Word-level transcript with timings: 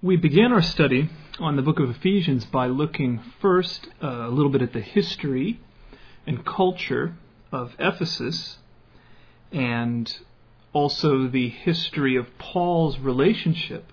We 0.00 0.14
began 0.14 0.52
our 0.52 0.62
study 0.62 1.10
on 1.40 1.56
the 1.56 1.62
book 1.62 1.80
of 1.80 1.90
Ephesians 1.90 2.44
by 2.44 2.68
looking 2.68 3.20
first 3.40 3.88
uh, 4.00 4.06
a 4.06 4.30
little 4.30 4.52
bit 4.52 4.62
at 4.62 4.72
the 4.72 4.80
history 4.80 5.58
and 6.24 6.46
culture 6.46 7.16
of 7.50 7.74
Ephesus 7.80 8.58
and 9.50 10.16
also 10.72 11.26
the 11.26 11.48
history 11.48 12.14
of 12.14 12.38
Paul's 12.38 13.00
relationship 13.00 13.92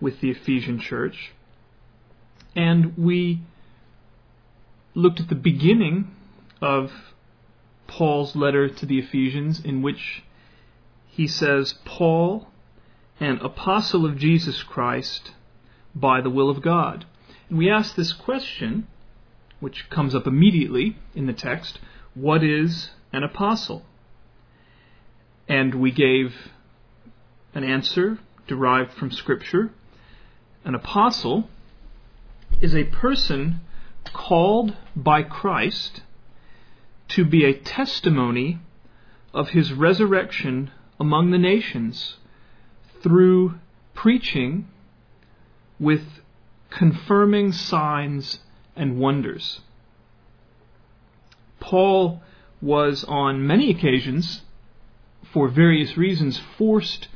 with 0.00 0.22
the 0.22 0.30
Ephesian 0.30 0.80
church. 0.80 1.34
And 2.56 2.96
we 2.96 3.42
looked 4.94 5.20
at 5.20 5.28
the 5.28 5.34
beginning 5.34 6.10
of 6.62 6.90
Paul's 7.86 8.34
letter 8.34 8.66
to 8.70 8.86
the 8.86 8.98
Ephesians, 8.98 9.60
in 9.60 9.82
which 9.82 10.22
he 11.06 11.26
says, 11.26 11.74
Paul, 11.84 12.48
an 13.20 13.38
apostle 13.38 14.06
of 14.06 14.16
Jesus 14.16 14.62
Christ 14.62 15.32
by 15.94 16.20
the 16.20 16.30
will 16.30 16.50
of 16.50 16.62
God. 16.62 17.04
And 17.48 17.58
we 17.58 17.70
ask 17.70 17.94
this 17.94 18.12
question, 18.12 18.86
which 19.60 19.90
comes 19.90 20.14
up 20.14 20.26
immediately 20.26 20.96
in 21.14 21.26
the 21.26 21.32
text 21.32 21.78
what 22.14 22.42
is 22.42 22.90
an 23.12 23.22
apostle? 23.22 23.84
And 25.48 25.74
we 25.74 25.90
gave 25.90 26.34
an 27.54 27.64
answer 27.64 28.18
derived 28.46 28.92
from 28.92 29.10
Scripture. 29.10 29.70
An 30.64 30.74
apostle 30.74 31.48
is 32.60 32.74
a 32.74 32.84
person 32.84 33.60
called 34.12 34.76
by 34.94 35.22
Christ 35.22 36.02
to 37.08 37.24
be 37.24 37.44
a 37.44 37.54
testimony 37.54 38.58
of 39.32 39.50
his 39.50 39.72
resurrection 39.72 40.70
among 41.00 41.30
the 41.30 41.38
nations 41.38 42.17
through 43.02 43.54
preaching 43.94 44.68
with 45.78 46.04
confirming 46.70 47.52
signs 47.52 48.40
and 48.76 48.98
wonders. 48.98 49.60
Paul 51.60 52.22
was 52.60 53.04
on 53.04 53.46
many 53.46 53.70
occasions, 53.70 54.42
for 55.32 55.48
various 55.48 55.96
reasons, 55.96 56.38
forced 56.56 57.08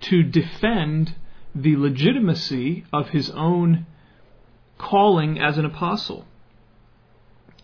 to 0.00 0.22
defend 0.22 1.14
the 1.54 1.76
legitimacy 1.76 2.84
of 2.92 3.10
his 3.10 3.30
own 3.30 3.86
calling 4.78 5.38
as 5.38 5.56
an 5.56 5.64
apostle. 5.64 6.26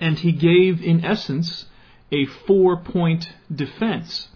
And 0.01 0.19
he 0.19 0.33
gave, 0.33 0.83
in 0.83 1.05
essence, 1.05 1.67
a 2.11 2.25
four 2.27 2.77
point 2.79 3.33
defense 3.55 4.29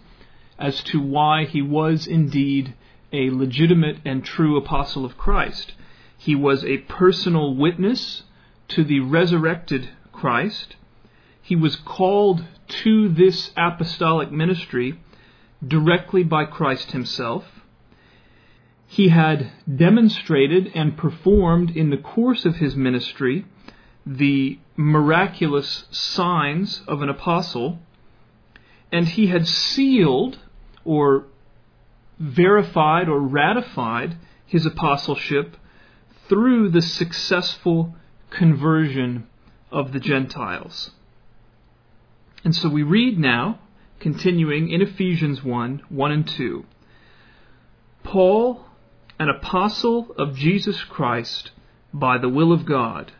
as 0.57 0.81
to 0.83 0.99
why 0.99 1.45
he 1.45 1.61
was 1.61 2.07
indeed 2.07 2.73
a 3.17 3.31
legitimate 3.31 3.97
and 4.05 4.23
true 4.23 4.57
apostle 4.57 5.03
of 5.03 5.17
Christ. 5.17 5.73
He 6.17 6.35
was 6.35 6.63
a 6.63 6.77
personal 6.77 7.55
witness 7.55 8.23
to 8.69 8.83
the 8.83 8.99
resurrected 8.99 9.89
Christ. 10.11 10.75
He 11.41 11.55
was 11.55 11.75
called 11.75 12.45
to 12.83 13.09
this 13.09 13.51
apostolic 13.57 14.31
ministry 14.31 14.99
directly 15.65 16.23
by 16.23 16.45
Christ 16.45 16.91
himself. 16.91 17.45
He 18.85 19.09
had 19.09 19.51
demonstrated 19.73 20.71
and 20.75 20.95
performed 20.95 21.71
in 21.75 21.89
the 21.89 21.97
course 21.97 22.45
of 22.45 22.57
his 22.57 22.75
ministry 22.75 23.45
the 24.05 24.59
miraculous 24.75 25.85
signs 25.91 26.83
of 26.87 27.01
an 27.01 27.09
apostle, 27.09 27.79
and 28.91 29.07
he 29.07 29.27
had 29.27 29.47
sealed 29.47 30.39
or 30.85 31.25
verified 32.19 33.07
or 33.07 33.19
ratified 33.19 34.17
his 34.45 34.65
apostleship 34.65 35.57
through 36.27 36.69
the 36.69 36.81
successful 36.81 37.95
conversion 38.29 39.27
of 39.71 39.93
the 39.93 39.99
Gentiles. 39.99 40.91
And 42.43 42.55
so 42.55 42.69
we 42.69 42.83
read 42.83 43.17
now, 43.17 43.59
continuing 43.99 44.69
in 44.69 44.81
Ephesians 44.81 45.43
1 45.43 45.83
1 45.89 46.11
and 46.11 46.27
2. 46.27 46.65
Paul, 48.03 48.65
an 49.19 49.29
apostle 49.29 50.13
of 50.17 50.35
Jesus 50.35 50.83
Christ 50.83 51.51
by 51.93 52.17
the 52.17 52.29
will 52.29 52.53
of 52.53 52.65
God, 52.65 53.11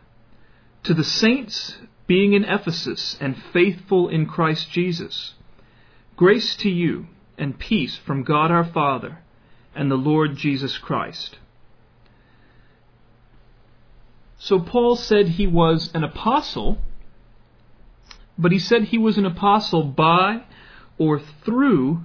to 0.83 0.93
the 0.93 1.03
saints 1.03 1.77
being 2.05 2.33
in 2.33 2.45
Ephesus 2.45 3.17
and 3.19 3.41
faithful 3.51 4.07
in 4.07 4.25
Christ 4.25 4.71
Jesus, 4.71 5.33
grace 6.15 6.55
to 6.57 6.69
you 6.69 7.07
and 7.37 7.57
peace 7.59 7.95
from 7.95 8.23
God 8.23 8.51
our 8.51 8.65
Father 8.65 9.19
and 9.75 9.91
the 9.91 9.95
Lord 9.95 10.35
Jesus 10.35 10.77
Christ. 10.77 11.37
So 14.39 14.59
Paul 14.59 14.95
said 14.95 15.29
he 15.29 15.47
was 15.47 15.91
an 15.93 16.03
apostle, 16.03 16.77
but 18.37 18.51
he 18.51 18.59
said 18.59 18.83
he 18.83 18.97
was 18.97 19.17
an 19.17 19.25
apostle 19.25 19.83
by 19.83 20.43
or 20.97 21.19
through 21.19 22.03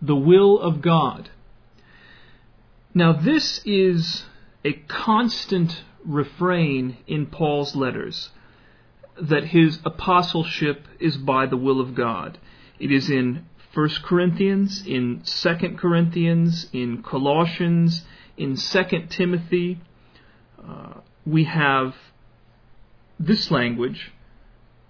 the 0.00 0.16
will 0.16 0.58
of 0.58 0.80
God. 0.80 1.30
Now, 2.94 3.12
this 3.12 3.60
is 3.64 4.24
a 4.64 4.72
constant 4.72 5.82
refrain 6.04 6.96
in 7.06 7.26
Paul's 7.26 7.74
letters 7.74 8.30
that 9.20 9.46
his 9.46 9.78
apostleship 9.84 10.86
is 11.00 11.16
by 11.16 11.46
the 11.46 11.56
will 11.56 11.80
of 11.80 11.94
God. 11.94 12.38
It 12.78 12.90
is 12.90 13.10
in 13.10 13.46
1 13.74 13.88
Corinthians, 14.04 14.86
in 14.86 15.22
2 15.24 15.54
Corinthians, 15.76 16.68
in 16.72 17.02
Colossians, 17.02 18.04
in 18.36 18.56
2 18.56 18.84
Timothy. 19.10 19.80
Uh, 20.66 21.00
we 21.26 21.44
have 21.44 21.94
this 23.18 23.50
language, 23.50 24.12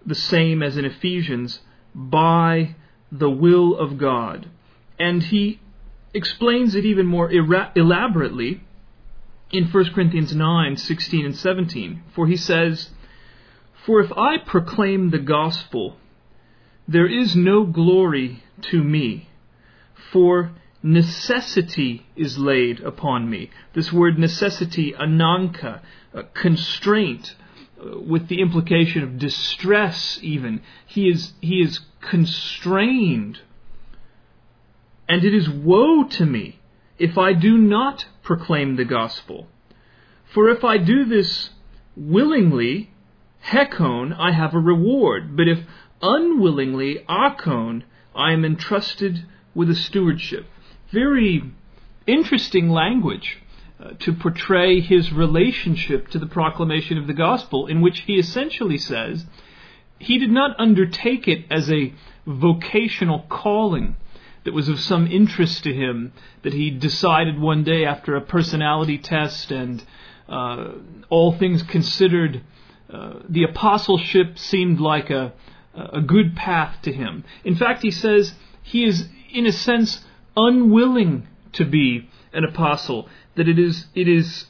the 0.05 0.15
same 0.15 0.63
as 0.63 0.77
in 0.77 0.85
Ephesians, 0.85 1.61
by 1.95 2.75
the 3.11 3.31
will 3.31 3.77
of 3.79 3.97
God. 3.97 4.51
And 4.99 5.23
he 5.23 5.61
explains 6.13 6.75
it 6.75 6.85
even 6.85 7.07
more 7.07 7.31
elaborately 7.31 8.63
in 9.51 9.71
1 9.71 9.85
Corinthians 9.95 10.35
9 10.35 10.77
16 10.77 11.25
and 11.25 11.37
17. 11.37 12.03
For 12.15 12.27
he 12.27 12.37
says, 12.37 12.91
For 13.87 14.01
if 14.01 14.13
I 14.13 14.39
proclaim 14.39 15.11
the 15.11 15.19
gospel, 15.19 15.97
there 16.87 17.07
is 17.07 17.35
no 17.35 17.65
glory 17.65 18.43
to 18.71 18.83
me, 18.83 19.29
for 20.13 20.53
necessity 20.83 22.07
is 22.15 22.39
laid 22.39 22.81
upon 22.81 23.29
me. 23.31 23.51
This 23.73 23.93
word 23.93 24.19
necessity, 24.19 24.93
ananke, 24.93 25.81
constraint, 26.35 27.35
uh, 27.81 27.99
with 27.99 28.29
the 28.29 28.41
implication 28.41 29.03
of 29.03 29.19
distress 29.19 30.19
even. 30.23 30.61
He 30.87 31.09
is, 31.09 31.33
he 31.41 31.61
is 31.61 31.81
constrained. 32.01 33.41
And 35.09 35.25
it 35.25 35.35
is 35.35 35.49
woe 35.49 36.05
to 36.05 36.27
me 36.27 36.61
if 36.99 37.19
I 37.19 37.33
do 37.33 37.59
not 37.59 38.07
proclaim 38.23 38.77
the 38.77 38.85
gospel. 38.85 39.49
For 40.33 40.49
if 40.51 40.65
I 40.65 40.79
do 40.79 41.05
this 41.05 41.51
willingly, 41.97 42.91
hekon, 43.47 44.15
I 44.19 44.33
have 44.33 44.55
a 44.55 44.59
reward. 44.59 45.37
But 45.37 45.49
if 45.49 45.61
unwillingly, 46.05 47.03
archon, 47.09 47.85
I 48.15 48.33
am 48.33 48.45
entrusted 48.45 49.27
with 49.55 49.71
a 49.71 49.75
stewardship. 49.75 50.47
Very 50.93 51.43
interesting 52.07 52.69
language 52.69 53.39
uh, 53.83 53.91
to 54.01 54.13
portray 54.13 54.81
his 54.81 55.13
relationship 55.13 56.09
to 56.09 56.19
the 56.19 56.27
proclamation 56.27 56.99
of 56.99 57.07
the 57.07 57.15
gospel, 57.15 57.67
in 57.67 57.81
which 57.81 58.01
he 58.01 58.15
essentially 58.15 58.79
says 58.79 59.25
he 59.99 60.19
did 60.19 60.31
not 60.31 60.59
undertake 60.59 61.27
it 61.27 61.47
as 61.51 61.71
a 61.71 61.95
vocational 62.27 63.25
calling 63.29 63.97
that 64.45 64.53
was 64.53 64.69
of 64.69 64.79
some 64.79 65.07
interest 65.07 65.65
to 65.65 65.73
him, 65.73 66.13
that 66.43 66.53
he 66.53 66.71
decided 66.71 67.41
one 67.41 67.65
day 67.65 67.87
after 67.87 68.15
a 68.15 68.21
personality 68.21 68.99
test 68.99 69.51
and 69.51 69.83
uh, 70.29 70.73
all 71.09 71.33
things 71.33 71.63
considered, 71.63 72.43
uh, 72.93 73.15
the 73.29 73.45
apostleship 73.45 74.39
seemed 74.39 74.81
like 74.81 75.09
a, 75.09 75.33
a 75.77 76.01
good 76.01 76.37
path 76.37 76.77
to 76.83 76.93
him. 76.93 77.25
In 77.45 77.57
fact, 77.57 77.83
he 77.83 77.91
says 77.91 78.35
he 78.63 78.85
is, 78.85 79.09
in 79.33 79.47
a 79.47 79.53
sense, 79.53 80.05
unwilling 80.37 81.27
to 81.53 81.65
be 81.65 82.09
an 82.33 82.45
apostle, 82.45 83.09
that 83.37 83.49
it 83.49 83.59
is, 83.59 83.87
it 83.95 84.09
is 84.09 84.47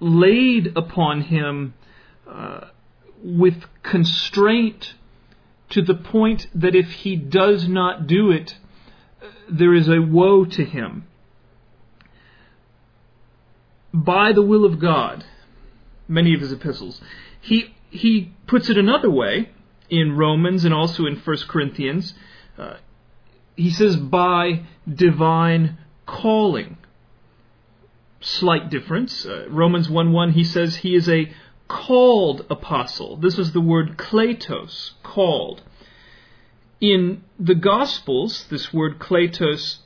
laid 0.00 0.76
upon 0.76 1.22
him 1.22 1.74
uh, 2.28 2.66
with 3.22 3.64
constraint 3.82 4.94
to 5.70 5.82
the 5.82 5.94
point 5.94 6.46
that 6.54 6.74
if 6.74 6.90
he 6.90 7.16
does 7.16 7.68
not 7.68 8.06
do 8.06 8.30
it, 8.30 8.56
there 9.48 9.74
is 9.74 9.88
a 9.88 10.00
woe 10.00 10.44
to 10.44 10.64
him. 10.64 11.06
By 13.92 14.32
the 14.32 14.42
will 14.42 14.64
of 14.64 14.78
God, 14.78 15.24
many 16.08 16.34
of 16.34 16.40
his 16.40 16.52
epistles. 16.52 17.00
He, 17.40 17.74
he 17.90 18.32
puts 18.46 18.70
it 18.70 18.78
another 18.78 19.10
way 19.10 19.50
in 19.90 20.16
Romans 20.16 20.64
and 20.64 20.72
also 20.72 21.06
in 21.06 21.16
1 21.16 21.36
Corinthians. 21.48 22.14
Uh, 22.56 22.74
he 23.56 23.70
says, 23.70 23.96
by 23.96 24.62
divine 24.92 25.78
calling. 26.06 26.78
slight 28.20 28.70
difference. 28.70 29.24
Uh, 29.24 29.46
Romans 29.48 29.88
1 29.88 30.12
1, 30.12 30.32
he 30.32 30.44
says 30.44 30.76
he 30.76 30.94
is 30.94 31.08
a 31.08 31.32
called 31.68 32.44
apostle. 32.50 33.16
This 33.16 33.38
is 33.38 33.52
the 33.52 33.60
word 33.60 33.96
kletos, 33.96 34.92
called. 35.02 35.62
In 36.80 37.22
the 37.38 37.54
Gospels, 37.54 38.46
this 38.50 38.72
word 38.72 38.98
kletos 38.98 39.78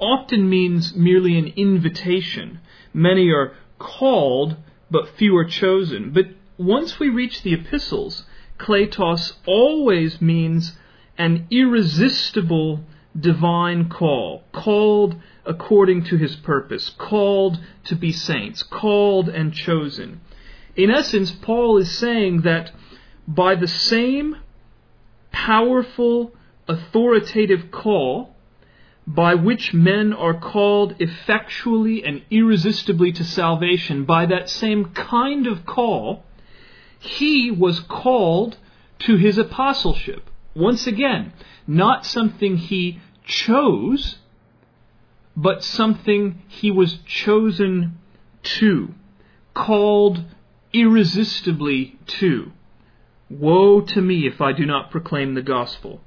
often 0.00 0.48
means 0.48 0.94
merely 0.94 1.38
an 1.38 1.46
invitation. 1.56 2.60
Many 2.92 3.30
are 3.30 3.54
called, 3.78 4.56
but 4.90 5.16
few 5.16 5.36
are 5.36 5.44
chosen. 5.44 6.12
But 6.12 6.26
once 6.58 6.98
we 6.98 7.08
reach 7.08 7.42
the 7.42 7.54
epistles, 7.54 8.24
kletos 8.58 9.32
always 9.46 10.20
means 10.20 10.76
an 11.16 11.46
irresistible 11.50 12.80
divine 13.18 13.88
call, 13.88 14.42
called 14.52 15.16
according 15.46 16.04
to 16.04 16.16
his 16.16 16.36
purpose, 16.36 16.90
called 16.90 17.58
to 17.84 17.94
be 17.96 18.12
saints, 18.12 18.62
called 18.62 19.28
and 19.28 19.52
chosen. 19.54 20.20
In 20.76 20.90
essence, 20.90 21.30
Paul 21.30 21.78
is 21.78 21.90
saying 21.96 22.42
that 22.42 22.72
by 23.26 23.54
the 23.54 23.68
same 23.68 24.36
powerful, 25.32 26.34
authoritative 26.68 27.70
call 27.70 28.34
by 29.06 29.34
which 29.34 29.72
men 29.72 30.12
are 30.12 30.38
called 30.38 30.94
effectually 30.98 32.04
and 32.04 32.22
irresistibly 32.30 33.10
to 33.10 33.24
salvation, 33.24 34.04
by 34.04 34.26
that 34.26 34.50
same 34.50 34.84
kind 34.92 35.46
of 35.46 35.64
call, 35.64 36.24
he 36.98 37.50
was 37.50 37.80
called 37.80 38.56
to 39.00 39.16
his 39.16 39.38
apostleship. 39.38 40.28
Once 40.54 40.86
again, 40.86 41.32
not 41.66 42.04
something 42.04 42.56
he 42.56 43.00
chose, 43.24 44.18
but 45.36 45.62
something 45.62 46.42
he 46.48 46.70
was 46.70 46.98
chosen 47.06 47.98
to, 48.42 48.94
called 49.54 50.24
irresistibly 50.72 51.98
to. 52.06 52.50
Woe 53.30 53.80
to 53.82 54.00
me 54.00 54.26
if 54.26 54.40
I 54.40 54.52
do 54.52 54.64
not 54.66 54.90
proclaim 54.90 55.34
the 55.34 55.42
gospel. 55.42 56.00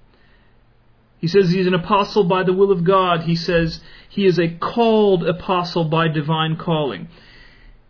He 1.20 1.28
says 1.28 1.52
he's 1.52 1.68
an 1.68 1.76
apostle 1.76 2.24
by 2.24 2.44
the 2.44 2.54
will 2.54 2.72
of 2.72 2.84
God. 2.84 3.22
He 3.22 3.36
says 3.36 3.80
he 4.10 4.26
is 4.26 4.40
a 4.40 4.50
called 4.50 5.24
apostle 5.24 5.86
by 5.86 6.08
divine 6.08 6.56
calling. 6.56 7.10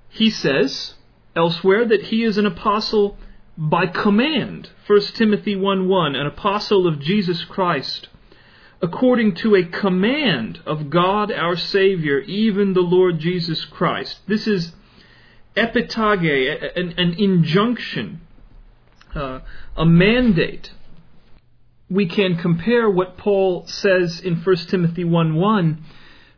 He 0.10 0.30
says 0.30 0.96
elsewhere 1.36 1.86
that 1.86 2.04
he 2.04 2.24
is 2.24 2.38
an 2.38 2.46
apostle 2.46 3.18
by 3.58 3.86
command. 3.86 4.70
1 4.88 5.02
Timothy 5.14 5.56
1 5.56 5.88
1, 5.88 6.16
an 6.16 6.28
apostle 6.28 6.88
of 6.88 7.00
Jesus 7.00 7.44
Christ 7.44 8.08
according 8.82 9.36
to 9.36 9.56
a 9.56 9.64
command 9.64 10.60
of 10.66 10.90
God 10.90 11.32
our 11.32 11.56
Savior, 11.56 12.20
even 12.20 12.74
the 12.74 12.82
Lord 12.82 13.20
Jesus 13.20 13.64
Christ. 13.66 14.20
This 14.28 14.48
is 14.48 14.74
epitage, 15.56 16.24
an, 16.76 16.94
an 16.98 17.14
injunction, 17.18 18.22
uh, 19.14 19.42
a 19.78 19.86
mandate. 19.86 20.72
We 21.90 22.08
can 22.08 22.38
compare 22.38 22.90
what 22.90 23.18
Paul 23.18 23.68
says 23.68 24.20
in 24.20 24.38
1 24.38 24.56
Timothy 24.68 25.04
1 25.04 25.36
1 25.36 25.84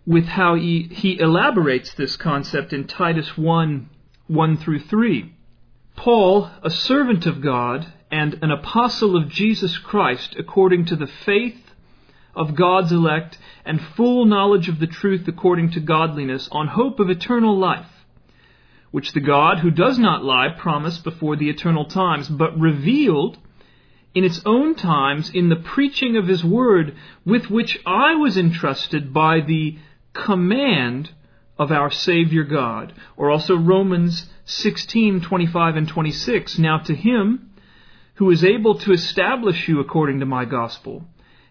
with 0.06 0.25
how 0.25 0.56
he, 0.56 0.90
he 0.92 1.18
elaborates 1.19 1.94
this 1.94 2.18
concept 2.18 2.74
in 2.74 2.88
Titus 2.88 3.38
1 3.38 3.90
1 4.33 4.57
through 4.57 4.80
3. 4.80 5.31
Paul, 5.95 6.50
a 6.63 6.69
servant 6.71 7.27
of 7.27 7.39
God 7.39 7.94
and 8.09 8.33
an 8.41 8.50
apostle 8.50 9.15
of 9.15 9.30
Jesus 9.30 9.77
Christ, 9.77 10.35
according 10.39 10.85
to 10.85 10.95
the 10.95 11.07
faith 11.07 11.62
of 12.35 12.56
God's 12.56 12.91
elect 12.91 13.38
and 13.63 13.80
full 13.80 14.25
knowledge 14.25 14.68
of 14.68 14.80
the 14.80 14.88
truth 14.88 15.27
according 15.27 15.69
to 15.71 15.80
godliness, 15.80 16.50
on 16.51 16.69
hope 16.69 17.00
of 17.00 17.12
eternal 17.12 17.56
life, 17.56 18.06
which 18.89 19.13
the 19.13 19.19
God 19.19 19.59
who 19.59 19.69
does 19.69 20.00
not 20.00 20.24
lie 20.24 20.50
promised 20.50 21.03
before 21.03 21.35
the 21.35 21.50
eternal 21.50 21.85
times, 21.85 22.27
but 22.27 22.59
revealed 22.59 23.38
in 24.15 24.24
its 24.24 24.41
own 24.47 24.74
times 24.74 25.30
in 25.30 25.50
the 25.50 25.56
preaching 25.56 26.18
of 26.18 26.27
his 26.27 26.44
word, 26.44 26.95
with 27.24 27.51
which 27.51 27.80
I 27.85 28.15
was 28.15 28.35
entrusted 28.35 29.13
by 29.13 29.41
the 29.41 29.77
command 30.13 31.12
of 31.58 31.72
our 31.72 31.92
Savior 31.92 32.44
God. 32.44 32.94
Or 33.16 33.30
also 33.30 33.56
Romans 33.56 34.28
16, 34.46 35.22
25 35.22 35.76
and 35.76 35.88
26. 35.88 36.60
Now 36.60 36.80
to 36.80 36.96
him 36.96 37.52
who 38.16 38.30
is 38.30 38.44
able 38.44 38.76
to 38.80 38.92
establish 38.92 39.68
you 39.68 39.80
according 39.80 40.20
to 40.20 40.26
my 40.26 40.46
gospel 40.46 41.06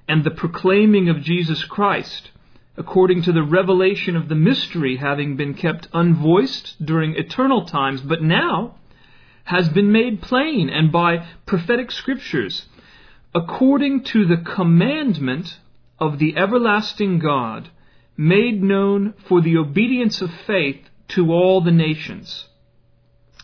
and 0.09 0.25
the 0.25 0.31
proclaiming 0.31 1.09
of 1.09 1.23
Jesus 1.23 1.65
Christ, 1.65 2.31
according 2.77 3.23
to 3.23 3.33
the 3.33 3.43
revelation 3.43 4.17
of 4.17 4.29
the 4.29 4.35
mystery 4.35 4.97
having 4.97 5.37
been 5.37 5.55
kept 5.55 5.89
unvoiced 5.93 6.85
during 6.85 7.15
eternal 7.15 7.65
times, 7.67 8.01
but 8.01 8.23
now 8.23 8.77
has 9.45 9.69
been 9.69 9.91
made 9.91 10.23
plain 10.23 10.71
and 10.71 10.93
by 10.93 11.27
prophetic 11.47 11.91
scriptures, 11.91 12.67
according 13.35 14.05
to 14.05 14.25
the 14.27 14.37
commandment 14.37 15.59
of 15.99 16.19
the 16.19 16.37
everlasting 16.37 17.19
God, 17.19 17.69
made 18.17 18.62
known 18.62 19.14
for 19.29 19.41
the 19.41 19.56
obedience 19.56 20.20
of 20.20 20.31
faith 20.47 20.81
to 21.09 21.32
all 21.32 21.61
the 21.61 21.70
nations. 21.70 22.47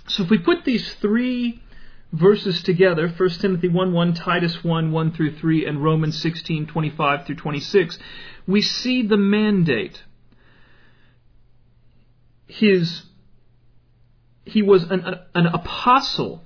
So 0.07 0.23
if 0.23 0.31
we 0.31 0.39
put 0.39 0.65
these 0.65 0.95
three 0.95 1.63
verses 2.13 2.63
together 2.63 3.09
1 3.09 3.29
Timothy 3.31 3.69
1 3.69 3.93
1, 3.93 4.15
Titus 4.15 4.65
1 4.65 4.93
1 4.93 5.13
through 5.13 5.37
3, 5.37 5.67
and 5.67 5.83
Romans 5.83 6.21
16 6.21 6.67
25 6.67 7.27
through 7.27 7.37
26 7.37 7.99
we 8.49 8.63
see 8.63 9.03
the 9.03 9.19
mandate. 9.19 10.03
His, 12.47 13.03
he 14.47 14.63
was 14.63 14.85
an, 14.85 15.05
an 15.35 15.47
apostle 15.47 16.43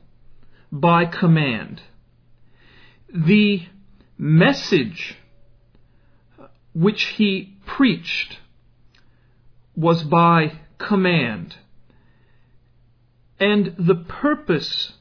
by 0.72 1.04
command. 1.04 1.80
The 3.14 3.62
message 4.18 5.16
which 6.74 7.04
he 7.04 7.56
preached 7.66 8.38
was 9.74 10.02
by 10.02 10.58
command. 10.78 11.56
And 13.38 13.74
the 13.78 13.96
purpose 13.96 14.92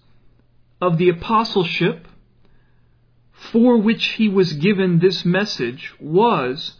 of 0.80 0.98
the 0.98 1.10
apostleship 1.10 2.08
for 3.32 3.78
which 3.78 4.06
he 4.10 4.30
was 4.30 4.54
given 4.54 5.00
this 5.00 5.26
message 5.26 5.94
was 6.00 6.76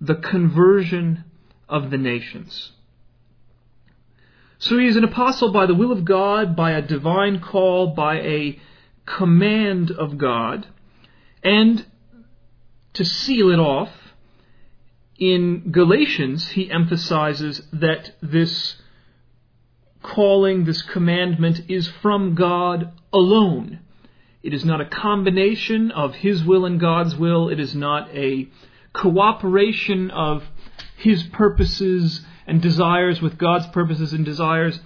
the 0.00 0.14
conversion 0.14 1.24
of 1.68 1.90
the 1.90 1.98
nations. 1.98 2.72
So 4.58 4.78
he 4.78 4.86
is 4.86 4.96
an 4.96 5.04
apostle 5.04 5.52
by 5.52 5.66
the 5.66 5.74
will 5.74 5.90
of 5.90 6.04
God, 6.04 6.54
by 6.54 6.72
a 6.72 6.82
divine 6.82 7.40
call, 7.40 7.88
by 7.88 8.20
a 8.20 8.60
command 9.06 9.90
of 9.90 10.18
God, 10.18 10.66
and 11.42 11.84
to 12.94 13.04
seal 13.04 13.50
it 13.50 13.58
off, 13.58 13.90
in 15.18 15.70
Galatians 15.70 16.48
he 16.48 16.70
emphasizes 16.70 17.62
that 17.72 18.12
this 18.22 18.76
calling, 20.02 20.64
this 20.64 20.82
commandment 20.82 21.62
is 21.68 21.88
from 22.02 22.34
God 22.34 22.92
alone. 23.12 23.80
It 24.42 24.52
is 24.52 24.64
not 24.64 24.80
a 24.80 24.86
combination 24.86 25.90
of 25.92 26.16
His 26.16 26.44
will 26.44 26.64
and 26.64 26.80
God's 26.80 27.16
will. 27.16 27.48
It 27.48 27.60
is 27.60 27.74
not 27.74 28.10
a 28.14 28.48
cooperation 28.92 30.10
of 30.10 30.44
His 30.96 31.22
purposes 31.22 32.22
and 32.46 32.60
desires 32.60 33.22
with 33.22 33.38
God's 33.38 33.68
purposes 33.68 34.12
and 34.12 34.24
desires. 34.24 34.80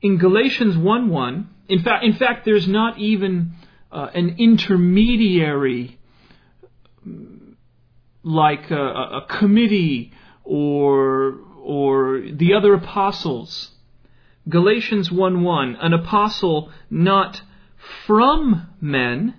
In 0.00 0.18
Galatians 0.18 0.76
1 0.76 1.08
1, 1.08 1.48
in 1.68 1.82
fact, 1.82 2.04
in 2.04 2.14
fact, 2.14 2.44
there's 2.44 2.68
not 2.68 2.98
even 2.98 3.52
uh, 3.90 4.08
an 4.14 4.36
intermediary 4.38 5.98
like 8.22 8.70
a, 8.70 8.82
a 8.82 9.26
committee 9.28 10.12
or 10.44 11.38
or 11.62 12.22
the 12.32 12.54
other 12.54 12.74
apostles. 12.74 13.72
Galatians 14.48 15.10
1:1 15.10 15.76
An 15.80 15.92
apostle 15.92 16.70
not 16.90 17.42
from 18.06 18.68
men 18.80 19.34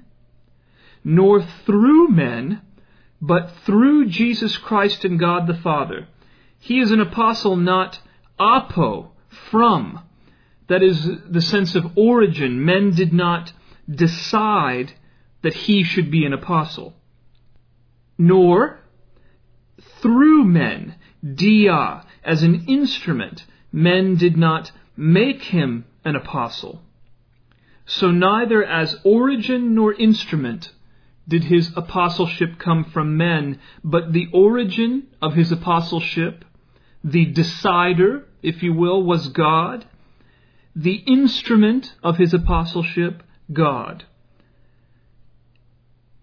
nor 1.04 1.42
through 1.42 2.10
men 2.10 2.62
but 3.22 3.52
through 3.66 4.08
Jesus 4.08 4.58
Christ 4.58 5.04
and 5.04 5.20
God 5.20 5.48
the 5.48 5.54
Father. 5.54 6.08
He 6.60 6.80
is 6.80 6.92
an 6.92 7.02
apostle 7.02 7.56
not 7.56 8.00
apo 8.38 9.12
from 9.50 10.02
that 10.70 10.84
is 10.84 11.10
the 11.28 11.42
sense 11.42 11.76
of 11.76 11.98
origin. 11.98 12.64
Men 12.64 12.92
did 12.92 13.12
not 13.12 13.52
decide 13.90 14.94
that 15.42 15.54
he 15.54 15.84
should 15.84 16.12
be 16.12 16.26
an 16.26 16.34
apostle. 16.34 16.94
Nor 18.20 18.82
through 20.02 20.44
men, 20.44 20.96
dia, 21.24 22.04
as 22.24 22.44
an 22.44 22.66
instrument. 22.68 23.46
Men 23.72 24.16
did 24.16 24.38
not 24.38 24.72
make 24.96 25.44
him 25.44 25.86
an 26.04 26.16
apostle. 26.16 26.82
So 27.86 28.12
neither 28.12 28.64
as 28.64 29.00
origin 29.04 29.74
nor 29.74 29.94
instrument 29.94 30.72
did 31.28 31.46
his 31.46 31.72
apostleship 31.76 32.58
come 32.58 32.84
from 32.84 33.18
men, 33.18 33.60
but 33.84 34.14
the 34.14 34.28
origin 34.34 35.08
of 35.22 35.36
his 35.36 35.52
apostleship, 35.52 36.44
the 37.04 37.26
decider, 37.26 38.28
if 38.42 38.64
you 38.64 38.74
will, 38.74 39.04
was 39.04 39.30
God. 39.30 39.86
The 40.76 40.96
instrument 40.96 41.94
of 42.04 42.18
his 42.18 42.34
apostleship, 42.34 43.24
God. 43.54 44.06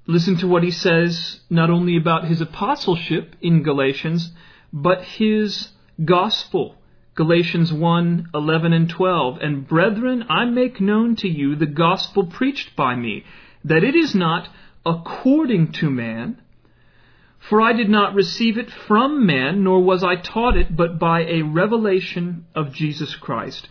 Listen 0.08 0.36
to 0.36 0.46
what 0.46 0.62
he 0.62 0.70
says 0.70 1.40
not 1.50 1.68
only 1.68 1.96
about 1.96 2.26
his 2.26 2.40
apostleship 2.40 3.34
in 3.40 3.64
Galatians, 3.64 4.32
but 4.72 5.02
his 5.02 5.70
gospel. 6.04 6.76
Galatians 7.16 7.72
1 7.72 8.28
11 8.32 8.72
and 8.72 8.88
12. 8.88 9.38
And 9.40 9.66
brethren, 9.66 10.24
I 10.28 10.44
make 10.44 10.80
known 10.80 11.16
to 11.16 11.28
you 11.28 11.56
the 11.56 11.66
gospel 11.66 12.26
preached 12.26 12.76
by 12.76 12.94
me, 12.94 13.24
that 13.64 13.82
it 13.82 13.96
is 13.96 14.14
not 14.14 14.48
according 14.84 15.72
to 15.72 15.90
man. 15.90 16.40
For 17.38 17.60
I 17.60 17.72
did 17.72 17.88
not 17.88 18.14
receive 18.14 18.58
it 18.58 18.70
from 18.70 19.26
man, 19.26 19.64
nor 19.64 19.82
was 19.82 20.04
I 20.04 20.16
taught 20.16 20.56
it, 20.56 20.76
but 20.76 20.98
by 20.98 21.24
a 21.24 21.42
revelation 21.42 22.46
of 22.54 22.72
Jesus 22.72 23.14
Christ. 23.16 23.68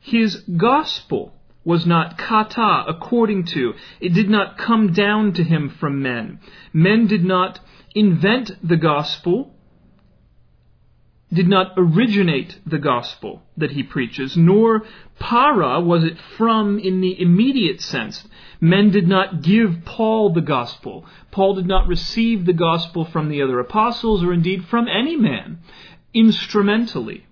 His 0.00 0.36
gospel 0.36 1.34
was 1.64 1.86
not 1.86 2.16
kata, 2.16 2.84
according 2.88 3.44
to. 3.44 3.74
It 4.00 4.14
did 4.14 4.30
not 4.30 4.56
come 4.56 4.92
down 4.92 5.32
to 5.34 5.44
him 5.44 5.68
from 5.68 6.02
men. 6.02 6.40
Men 6.72 7.06
did 7.06 7.24
not 7.24 7.60
invent 7.94 8.52
the 8.66 8.76
gospel, 8.76 9.54
did 11.32 11.46
not 11.46 11.72
originate 11.76 12.58
the 12.66 12.78
gospel 12.78 13.42
that 13.56 13.72
he 13.72 13.82
preaches, 13.82 14.36
nor 14.36 14.82
para 15.18 15.80
was 15.80 16.02
it 16.02 16.18
from 16.36 16.78
in 16.78 17.00
the 17.00 17.20
immediate 17.20 17.80
sense. 17.80 18.26
Men 18.60 18.90
did 18.90 19.06
not 19.06 19.42
give 19.42 19.84
Paul 19.84 20.32
the 20.32 20.40
gospel. 20.40 21.04
Paul 21.30 21.54
did 21.54 21.66
not 21.66 21.86
receive 21.86 22.46
the 22.46 22.52
gospel 22.52 23.04
from 23.04 23.28
the 23.28 23.42
other 23.42 23.60
apostles 23.60 24.24
or 24.24 24.32
indeed 24.32 24.64
from 24.64 24.88
any 24.88 25.16
man 25.16 25.58
instrumentally. 26.12 27.26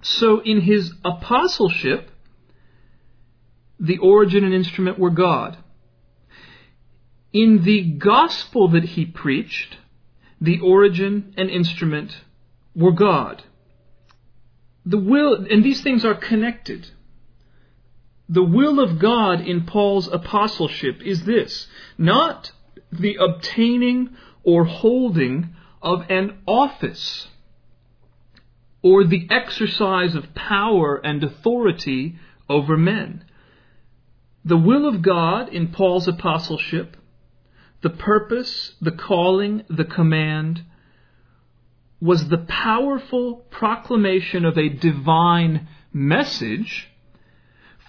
So 0.00 0.40
in 0.40 0.62
his 0.62 0.92
apostleship, 1.04 2.11
the 3.82 3.98
origin 3.98 4.44
and 4.44 4.54
instrument 4.54 4.96
were 4.98 5.10
God. 5.10 5.58
In 7.32 7.64
the 7.64 7.82
gospel 7.82 8.68
that 8.68 8.84
he 8.84 9.04
preached, 9.04 9.76
the 10.40 10.60
origin 10.60 11.34
and 11.36 11.50
instrument 11.50 12.16
were 12.76 12.92
God. 12.92 13.42
The 14.86 14.98
will, 14.98 15.46
and 15.50 15.64
these 15.64 15.82
things 15.82 16.04
are 16.04 16.14
connected. 16.14 16.90
The 18.28 18.44
will 18.44 18.78
of 18.78 19.00
God 19.00 19.40
in 19.40 19.66
Paul's 19.66 20.06
apostleship 20.06 21.02
is 21.02 21.24
this 21.24 21.66
not 21.98 22.52
the 22.92 23.16
obtaining 23.16 24.10
or 24.44 24.64
holding 24.64 25.54
of 25.80 26.08
an 26.08 26.38
office 26.46 27.26
or 28.80 29.04
the 29.04 29.26
exercise 29.28 30.14
of 30.14 30.34
power 30.34 30.96
and 31.04 31.24
authority 31.24 32.16
over 32.48 32.76
men. 32.76 33.24
The 34.44 34.56
will 34.56 34.86
of 34.86 35.02
God 35.02 35.48
in 35.48 35.68
Paul's 35.68 36.08
apostleship, 36.08 36.96
the 37.80 37.90
purpose, 37.90 38.74
the 38.80 38.90
calling, 38.90 39.62
the 39.68 39.84
command, 39.84 40.64
was 42.00 42.28
the 42.28 42.38
powerful 42.38 43.36
proclamation 43.50 44.44
of 44.44 44.58
a 44.58 44.68
divine 44.68 45.68
message 45.92 46.88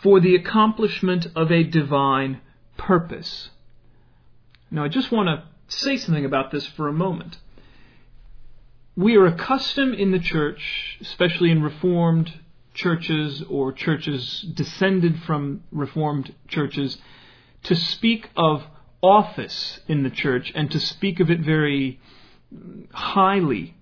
for 0.03 0.19
the 0.19 0.35
accomplishment 0.35 1.27
of 1.35 1.51
a 1.51 1.63
divine 1.63 2.41
purpose. 2.77 3.49
Now, 4.69 4.83
I 4.83 4.87
just 4.87 5.11
want 5.11 5.29
to 5.29 5.43
say 5.75 5.97
something 5.97 6.25
about 6.25 6.51
this 6.51 6.67
for 6.67 6.87
a 6.87 6.93
moment. 6.93 7.37
We 8.95 9.15
are 9.15 9.25
accustomed 9.25 9.95
in 9.95 10.11
the 10.11 10.19
church, 10.19 10.97
especially 11.01 11.49
in 11.49 11.63
Reformed 11.63 12.31
churches 12.73 13.43
or 13.49 13.71
churches 13.71 14.41
descended 14.53 15.21
from 15.23 15.63
Reformed 15.71 16.33
churches 16.47 16.97
to 17.63 17.75
speak 17.75 18.29
of 18.35 18.63
office 19.01 19.79
in 19.87 20.03
the 20.03 20.09
church 20.09 20.51
and 20.55 20.71
to 20.71 20.79
speak 20.79 21.19
of 21.19 21.29
it 21.29 21.39
very 21.41 21.99
highly. 22.91 23.75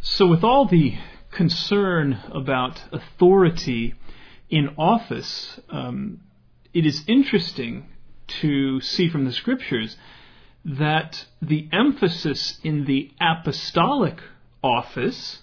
So, 0.00 0.26
with 0.26 0.44
all 0.44 0.66
the 0.66 0.96
concern 1.30 2.20
about 2.32 2.82
authority 2.92 3.94
in 4.50 4.74
office, 4.76 5.58
um, 5.70 6.20
it 6.72 6.86
is 6.86 7.04
interesting 7.06 7.86
to 8.26 8.80
see 8.80 9.08
from 9.08 9.24
the 9.24 9.32
scriptures 9.32 9.96
that 10.64 11.26
the 11.42 11.68
emphasis 11.72 12.58
in 12.62 12.84
the 12.84 13.10
apostolic 13.20 14.18
office 14.62 15.40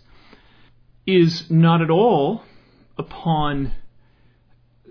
is 1.05 1.49
not 1.49 1.81
at 1.81 1.89
all 1.89 2.43
upon 2.97 3.71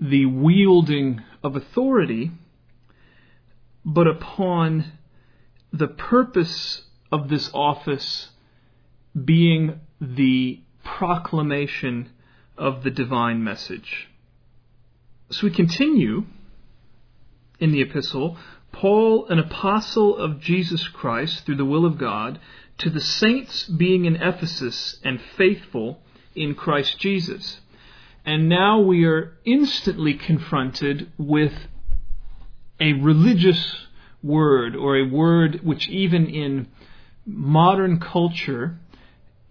the 0.01 0.27
wielding 0.27 1.23
of 1.43 1.57
authority, 1.57 2.31
but 3.85 4.07
upon 4.07 4.93
the 5.73 5.89
purpose 5.89 6.83
of 7.13 7.29
this 7.29 7.51
office 7.53 8.31
being 9.25 9.81
the 10.01 10.61
proclamation 10.85 12.11
of 12.57 12.83
the 12.83 12.91
divine 12.91 13.43
message. 13.43 14.09
So 15.31 15.47
we 15.47 15.53
continue 15.53 16.25
in 17.59 17.73
the 17.73 17.83
epistle. 17.83 18.37
Paul, 18.73 19.27
an 19.29 19.39
apostle 19.39 20.17
of 20.17 20.41
Jesus 20.41 20.89
Christ 20.89 21.45
through 21.45 21.57
the 21.57 21.65
will 21.65 21.85
of 21.85 21.99
God, 21.99 22.41
to 22.81 22.91
the 22.91 23.01
saints 23.01 23.65
being 23.65 24.07
in 24.07 24.17
Ephesus 24.17 24.99
and 25.05 25.21
faithful 25.37 26.01
in 26.35 26.55
Christ 26.55 26.99
Jesus. 26.99 27.61
And 28.25 28.49
now 28.49 28.81
we 28.81 29.05
are 29.05 29.37
instantly 29.45 30.15
confronted 30.15 31.13
with 31.19 31.53
a 32.81 32.95
religious 32.95 33.87
word, 34.23 34.75
or 34.75 34.97
a 34.97 35.07
word 35.07 35.61
which, 35.63 35.89
even 35.89 36.27
in 36.27 36.69
modern 37.27 38.01
culture, 38.01 38.79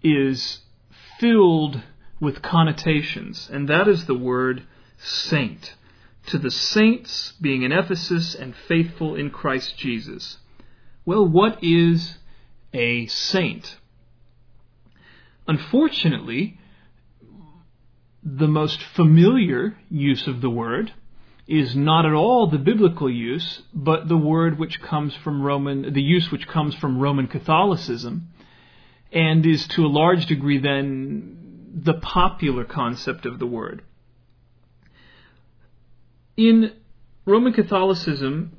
is 0.02 0.60
filled 1.18 1.82
with 2.20 2.42
connotations, 2.42 3.48
and 3.52 3.68
that 3.68 3.86
is 3.86 4.06
the 4.06 4.18
word 4.18 4.64
saint. 4.98 5.74
To 6.26 6.38
the 6.38 6.50
saints 6.50 7.32
being 7.40 7.62
in 7.62 7.72
Ephesus 7.72 8.34
and 8.34 8.54
faithful 8.68 9.14
in 9.14 9.30
Christ 9.30 9.76
Jesus. 9.78 10.38
Well, 11.04 11.26
what 11.26 11.62
is 11.62 12.18
a 12.72 13.06
saint. 13.06 13.76
Unfortunately, 15.46 16.58
the 18.22 18.48
most 18.48 18.82
familiar 18.82 19.76
use 19.90 20.26
of 20.26 20.40
the 20.40 20.50
word 20.50 20.92
is 21.48 21.74
not 21.74 22.06
at 22.06 22.12
all 22.12 22.46
the 22.46 22.58
biblical 22.58 23.10
use, 23.10 23.62
but 23.74 24.06
the 24.08 24.16
word 24.16 24.58
which 24.58 24.80
comes 24.80 25.14
from 25.16 25.42
Roman, 25.42 25.92
the 25.92 26.02
use 26.02 26.30
which 26.30 26.46
comes 26.46 26.74
from 26.76 27.00
Roman 27.00 27.26
Catholicism, 27.26 28.28
and 29.12 29.44
is 29.44 29.66
to 29.68 29.84
a 29.84 29.88
large 29.88 30.26
degree 30.26 30.58
then 30.58 31.72
the 31.74 31.94
popular 31.94 32.64
concept 32.64 33.26
of 33.26 33.40
the 33.40 33.46
word. 33.46 33.82
In 36.36 36.72
Roman 37.24 37.52
Catholicism, 37.52 38.52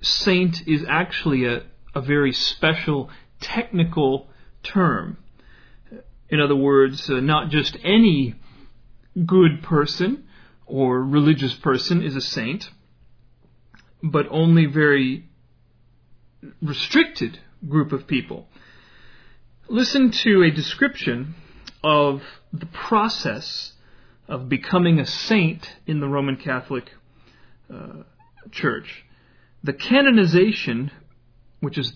saint 0.00 0.66
is 0.66 0.84
actually 0.88 1.46
a, 1.46 1.62
a 1.94 2.00
very 2.00 2.32
special 2.32 3.10
technical 3.44 4.28
term. 4.62 5.18
In 6.28 6.40
other 6.40 6.56
words, 6.56 7.08
uh, 7.08 7.20
not 7.20 7.50
just 7.50 7.76
any 7.84 8.34
good 9.26 9.62
person 9.62 10.24
or 10.66 11.02
religious 11.02 11.54
person 11.54 12.02
is 12.02 12.16
a 12.16 12.20
saint, 12.20 12.70
but 14.02 14.26
only 14.30 14.66
very 14.66 15.28
restricted 16.60 17.38
group 17.68 17.92
of 17.92 18.06
people. 18.06 18.48
Listen 19.68 20.10
to 20.10 20.42
a 20.42 20.50
description 20.50 21.34
of 21.82 22.22
the 22.52 22.66
process 22.66 23.72
of 24.28 24.48
becoming 24.48 24.98
a 24.98 25.06
saint 25.06 25.76
in 25.86 26.00
the 26.00 26.08
Roman 26.08 26.36
Catholic 26.36 26.90
uh, 27.72 28.02
Church. 28.50 29.04
The 29.62 29.72
canonization, 29.72 30.90
which 31.60 31.78
is 31.78 31.92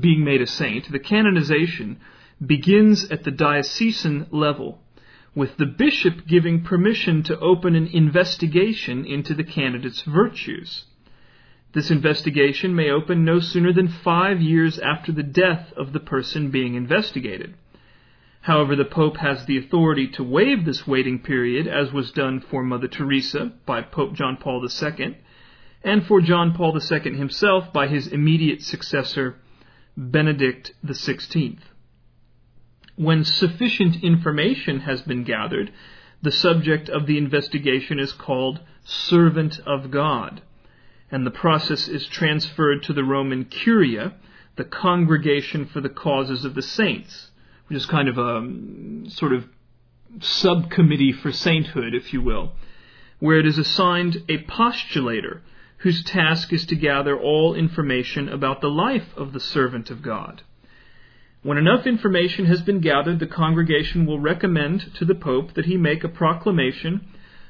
being 0.00 0.24
made 0.24 0.40
a 0.40 0.46
saint, 0.46 0.90
the 0.90 0.98
canonization 0.98 2.00
begins 2.44 3.04
at 3.10 3.24
the 3.24 3.30
diocesan 3.30 4.26
level, 4.30 4.80
with 5.34 5.56
the 5.56 5.66
bishop 5.66 6.26
giving 6.26 6.62
permission 6.62 7.22
to 7.22 7.38
open 7.38 7.74
an 7.74 7.86
investigation 7.88 9.04
into 9.04 9.34
the 9.34 9.44
candidate's 9.44 10.02
virtues. 10.02 10.84
This 11.72 11.90
investigation 11.90 12.74
may 12.74 12.90
open 12.90 13.24
no 13.24 13.40
sooner 13.40 13.72
than 13.72 13.88
five 13.88 14.40
years 14.40 14.78
after 14.78 15.10
the 15.10 15.24
death 15.24 15.72
of 15.76 15.92
the 15.92 16.00
person 16.00 16.50
being 16.50 16.74
investigated. 16.74 17.54
However, 18.42 18.76
the 18.76 18.84
Pope 18.84 19.16
has 19.16 19.44
the 19.46 19.58
authority 19.58 20.06
to 20.08 20.22
waive 20.22 20.64
this 20.64 20.86
waiting 20.86 21.18
period, 21.18 21.66
as 21.66 21.92
was 21.92 22.12
done 22.12 22.40
for 22.40 22.62
Mother 22.62 22.88
Teresa 22.88 23.52
by 23.66 23.82
Pope 23.82 24.14
John 24.14 24.36
Paul 24.36 24.64
II, 24.64 25.16
and 25.82 26.06
for 26.06 26.20
John 26.20 26.54
Paul 26.54 26.78
II 26.78 27.16
himself 27.16 27.72
by 27.72 27.88
his 27.88 28.06
immediate 28.06 28.62
successor, 28.62 29.36
Benedict 29.96 30.72
XVI. 30.84 31.58
When 32.96 33.24
sufficient 33.24 34.02
information 34.02 34.80
has 34.80 35.02
been 35.02 35.24
gathered, 35.24 35.72
the 36.22 36.32
subject 36.32 36.88
of 36.88 37.06
the 37.06 37.18
investigation 37.18 37.98
is 37.98 38.12
called 38.12 38.60
servant 38.84 39.60
of 39.66 39.90
God, 39.90 40.42
and 41.10 41.26
the 41.26 41.30
process 41.30 41.88
is 41.88 42.06
transferred 42.06 42.82
to 42.84 42.92
the 42.92 43.04
Roman 43.04 43.44
Curia, 43.44 44.14
the 44.56 44.64
Congregation 44.64 45.66
for 45.66 45.80
the 45.80 45.88
Causes 45.88 46.44
of 46.44 46.54
the 46.54 46.62
Saints, 46.62 47.30
which 47.66 47.76
is 47.76 47.86
kind 47.86 48.08
of 48.08 48.18
a 48.18 48.36
um, 48.36 49.06
sort 49.08 49.32
of 49.32 49.44
subcommittee 50.20 51.12
for 51.12 51.32
sainthood, 51.32 51.94
if 51.94 52.12
you 52.12 52.22
will, 52.22 52.52
where 53.18 53.38
it 53.38 53.46
is 53.46 53.58
assigned 53.58 54.16
a 54.28 54.38
postulator 54.44 55.40
whose 55.84 56.02
task 56.02 56.50
is 56.50 56.64
to 56.64 56.74
gather 56.74 57.14
all 57.14 57.54
information 57.54 58.26
about 58.26 58.62
the 58.62 58.70
life 58.70 59.08
of 59.18 59.34
the 59.34 59.38
servant 59.38 59.90
of 59.90 60.00
God. 60.00 60.40
When 61.42 61.58
enough 61.58 61.86
information 61.86 62.46
has 62.46 62.62
been 62.62 62.80
gathered, 62.80 63.18
the 63.18 63.26
congregation 63.26 64.06
will 64.06 64.18
recommend 64.18 64.94
to 64.94 65.04
the 65.04 65.14
Pope 65.14 65.52
that 65.52 65.66
he 65.66 65.76
make 65.76 66.02
a 66.02 66.08
proclamation 66.08 67.06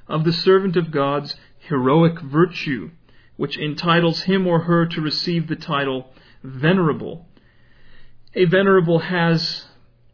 of 0.09 0.25
the 0.25 0.33
servant 0.33 0.75
of 0.75 0.91
God's 0.91 1.37
heroic 1.61 2.21
virtue, 2.21 2.91
which 3.37 3.57
entitles 3.57 4.23
him 4.23 4.49
or 4.49 4.63
her 4.63 4.85
to 4.85 5.01
receive 5.01 5.47
the 5.47 5.55
title 5.55 6.13
venerable. 6.43 7.29
A 8.35 8.47
venerable 8.47 8.99
has 8.99 9.65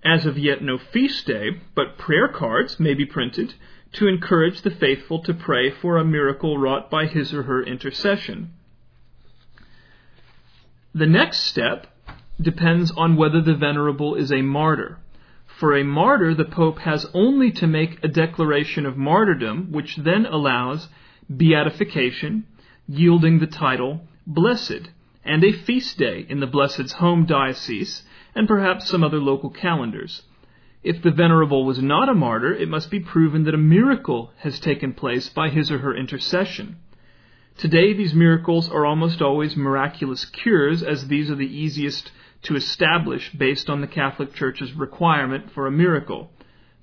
as 0.04 0.26
of 0.26 0.36
yet 0.36 0.62
no 0.62 0.76
feast 0.76 1.26
day, 1.26 1.62
but 1.74 1.96
prayer 1.96 2.28
cards 2.28 2.78
may 2.78 2.92
be 2.92 3.06
printed 3.06 3.54
to 3.92 4.06
encourage 4.06 4.62
the 4.62 4.70
faithful 4.70 5.22
to 5.22 5.34
pray 5.34 5.70
for 5.70 5.96
a 5.96 6.04
miracle 6.04 6.58
wrought 6.58 6.90
by 6.90 7.06
his 7.06 7.34
or 7.34 7.44
her 7.44 7.62
intercession. 7.62 8.52
The 10.94 11.06
next 11.06 11.40
step 11.44 11.86
depends 12.40 12.90
on 12.92 13.16
whether 13.16 13.40
the 13.40 13.54
venerable 13.54 14.14
is 14.14 14.32
a 14.32 14.42
martyr. 14.42 14.98
For 15.46 15.76
a 15.76 15.84
martyr, 15.84 16.34
the 16.34 16.44
Pope 16.44 16.78
has 16.80 17.06
only 17.12 17.50
to 17.52 17.66
make 17.66 18.02
a 18.02 18.08
declaration 18.08 18.86
of 18.86 18.96
martyrdom, 18.96 19.72
which 19.72 19.96
then 19.96 20.24
allows 20.24 20.88
beatification, 21.28 22.46
yielding 22.88 23.38
the 23.38 23.46
title 23.46 24.08
blessed, 24.26 24.90
and 25.24 25.44
a 25.44 25.52
feast 25.52 25.98
day 25.98 26.24
in 26.28 26.40
the 26.40 26.46
Blessed's 26.46 26.92
home 26.94 27.26
diocese, 27.26 28.04
and 28.34 28.48
perhaps 28.48 28.88
some 28.88 29.04
other 29.04 29.20
local 29.20 29.50
calendars. 29.50 30.22
If 30.82 31.02
the 31.02 31.10
venerable 31.10 31.64
was 31.64 31.82
not 31.82 32.08
a 32.08 32.14
martyr, 32.14 32.54
it 32.54 32.68
must 32.68 32.90
be 32.90 33.00
proven 33.00 33.44
that 33.44 33.54
a 33.54 33.58
miracle 33.58 34.32
has 34.38 34.58
taken 34.58 34.94
place 34.94 35.28
by 35.28 35.50
his 35.50 35.70
or 35.70 35.78
her 35.78 35.94
intercession. 35.94 36.76
Today, 37.58 37.92
these 37.92 38.14
miracles 38.14 38.70
are 38.70 38.86
almost 38.86 39.20
always 39.20 39.56
miraculous 39.56 40.24
cures, 40.24 40.82
as 40.82 41.08
these 41.08 41.30
are 41.30 41.34
the 41.34 41.44
easiest 41.44 42.10
to 42.42 42.56
establish 42.56 43.30
based 43.32 43.68
on 43.68 43.82
the 43.82 43.86
Catholic 43.86 44.32
Church's 44.32 44.72
requirement 44.72 45.50
for 45.50 45.66
a 45.66 45.70
miracle. 45.70 46.32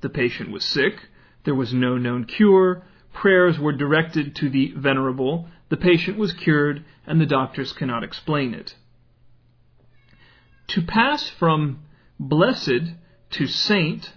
The 0.01 0.09
patient 0.09 0.51
was 0.51 0.63
sick, 0.63 1.07
there 1.45 1.55
was 1.55 1.73
no 1.73 1.97
known 1.97 2.25
cure, 2.25 2.83
prayers 3.13 3.57
were 3.57 3.73
directed 3.73 4.35
to 4.35 4.49
the 4.49 4.73
venerable, 4.77 5.47
the 5.69 5.77
patient 5.77 6.19
was 6.19 6.33
cured, 6.33 6.85
and 7.07 7.19
the 7.19 7.25
doctors 7.25 7.73
cannot 7.73 8.03
explain 8.03 8.53
it. 8.53 8.75
To 10.67 10.83
pass 10.83 11.27
from 11.27 11.79
blessed 12.19 12.93
to 13.31 13.47
saint, 13.47 14.13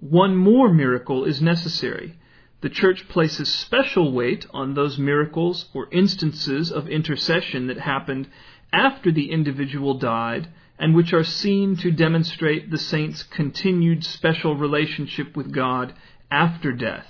one 0.00 0.36
more 0.36 0.72
miracle 0.72 1.24
is 1.24 1.40
necessary. 1.40 2.18
The 2.60 2.68
Church 2.70 3.08
places 3.08 3.52
special 3.52 4.12
weight 4.12 4.46
on 4.50 4.74
those 4.74 4.98
miracles 4.98 5.66
or 5.74 5.88
instances 5.92 6.70
of 6.70 6.88
intercession 6.88 7.66
that 7.66 7.78
happened 7.78 8.28
after 8.72 9.12
the 9.12 9.30
individual 9.30 9.94
died 9.94 10.48
and 10.78 10.94
which 10.94 11.12
are 11.12 11.24
seen 11.24 11.76
to 11.76 11.90
demonstrate 11.90 12.70
the 12.70 12.78
saint's 12.78 13.22
continued 13.22 14.04
special 14.04 14.54
relationship 14.56 15.36
with 15.36 15.52
God 15.52 15.94
after 16.30 16.72
death. 16.72 17.06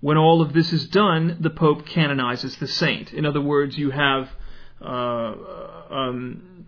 When 0.00 0.16
all 0.16 0.42
of 0.42 0.52
this 0.52 0.72
is 0.72 0.86
done, 0.88 1.38
the 1.40 1.50
Pope 1.50 1.86
canonizes 1.86 2.56
the 2.56 2.66
saint. 2.66 3.12
In 3.12 3.24
other 3.24 3.40
words, 3.40 3.78
you 3.78 3.90
have 3.90 4.28
uh, 4.80 5.34
um, 5.90 6.66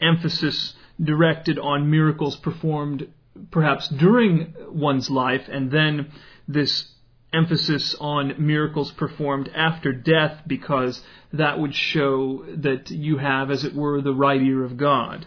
emphasis 0.00 0.74
directed 1.02 1.58
on 1.58 1.90
miracles 1.90 2.36
performed 2.36 3.08
perhaps 3.50 3.88
during 3.88 4.54
one's 4.68 5.10
life, 5.10 5.48
and 5.48 5.70
then 5.70 6.10
this 6.48 6.92
emphasis 7.32 7.94
on 8.00 8.34
miracles 8.38 8.90
performed 8.92 9.50
after 9.54 9.92
death 9.92 10.40
because 10.46 11.02
that 11.32 11.58
would 11.58 11.74
show 11.74 12.44
that 12.48 12.90
you 12.90 13.18
have, 13.18 13.50
as 13.50 13.64
it 13.64 13.74
were, 13.74 14.00
the 14.00 14.14
right 14.14 14.40
ear 14.40 14.64
of 14.64 14.76
God. 14.76 15.26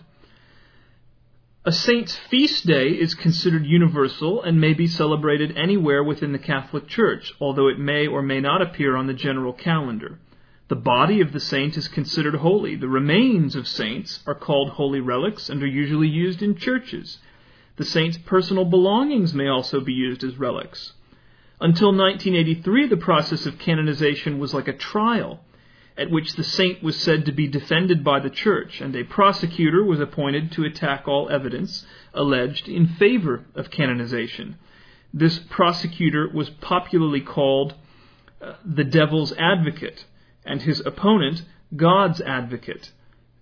A 1.65 1.71
saint's 1.71 2.15
feast 2.15 2.65
day 2.65 2.87
is 2.89 3.13
considered 3.13 3.65
universal 3.65 4.41
and 4.41 4.59
may 4.59 4.73
be 4.73 4.87
celebrated 4.87 5.55
anywhere 5.57 6.03
within 6.03 6.31
the 6.31 6.39
Catholic 6.39 6.87
Church, 6.87 7.33
although 7.39 7.67
it 7.67 7.77
may 7.77 8.07
or 8.07 8.21
may 8.21 8.39
not 8.39 8.61
appear 8.61 8.95
on 8.95 9.07
the 9.07 9.13
general 9.13 9.53
calendar. 9.53 10.17
The 10.69 10.75
body 10.75 11.19
of 11.19 11.31
the 11.31 11.39
saint 11.39 11.77
is 11.77 11.87
considered 11.87 12.35
holy. 12.35 12.75
The 12.75 12.87
remains 12.87 13.55
of 13.55 13.67
saints 13.67 14.21
are 14.27 14.35
called 14.35 14.69
holy 14.69 14.99
relics 14.99 15.49
and 15.49 15.63
are 15.63 15.67
usually 15.67 16.07
used 16.07 16.43
in 16.43 16.55
churches. 16.55 17.17
The 17.77 17.85
saint's 17.85 18.19
personal 18.19 18.65
belongings 18.65 19.33
may 19.33 19.47
also 19.47 19.81
be 19.81 19.93
used 19.93 20.23
as 20.23 20.37
relics. 20.37 20.93
Until 21.59 21.87
1983, 21.87 22.87
the 22.87 22.97
process 22.97 23.47
of 23.47 23.57
canonization 23.57 24.37
was 24.37 24.53
like 24.53 24.67
a 24.67 24.73
trial, 24.73 25.43
at 25.97 26.11
which 26.11 26.33
the 26.33 26.43
saint 26.43 26.83
was 26.83 26.99
said 26.99 27.25
to 27.25 27.31
be 27.31 27.47
defended 27.47 28.03
by 28.03 28.19
the 28.19 28.29
church, 28.29 28.79
and 28.79 28.95
a 28.95 29.03
prosecutor 29.03 29.83
was 29.83 29.99
appointed 29.99 30.51
to 30.51 30.65
attack 30.65 31.07
all 31.07 31.29
evidence 31.29 31.83
alleged 32.13 32.69
in 32.69 32.87
favor 32.87 33.43
of 33.55 33.71
canonization. 33.71 34.55
This 35.11 35.39
prosecutor 35.39 36.29
was 36.29 36.51
popularly 36.51 37.21
called 37.21 37.73
uh, 38.39 38.53
the 38.63 38.83
devil's 38.83 39.33
advocate 39.33 40.05
and 40.45 40.61
his 40.61 40.79
opponent 40.85 41.43
God's 41.75 42.21
advocate. 42.21 42.91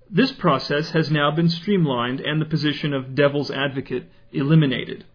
This 0.10 0.32
process 0.32 0.92
has 0.92 1.12
now 1.12 1.32
been 1.32 1.50
streamlined 1.50 2.20
and 2.20 2.42
the 2.42 2.46
position 2.46 2.94
of 2.94 3.16
devil's 3.16 3.52
advocate 3.52 4.10
eliminated. 4.32 5.06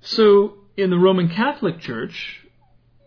So, 0.00 0.54
in 0.76 0.90
the 0.90 0.98
Roman 0.98 1.28
Catholic 1.28 1.80
Church, 1.80 2.44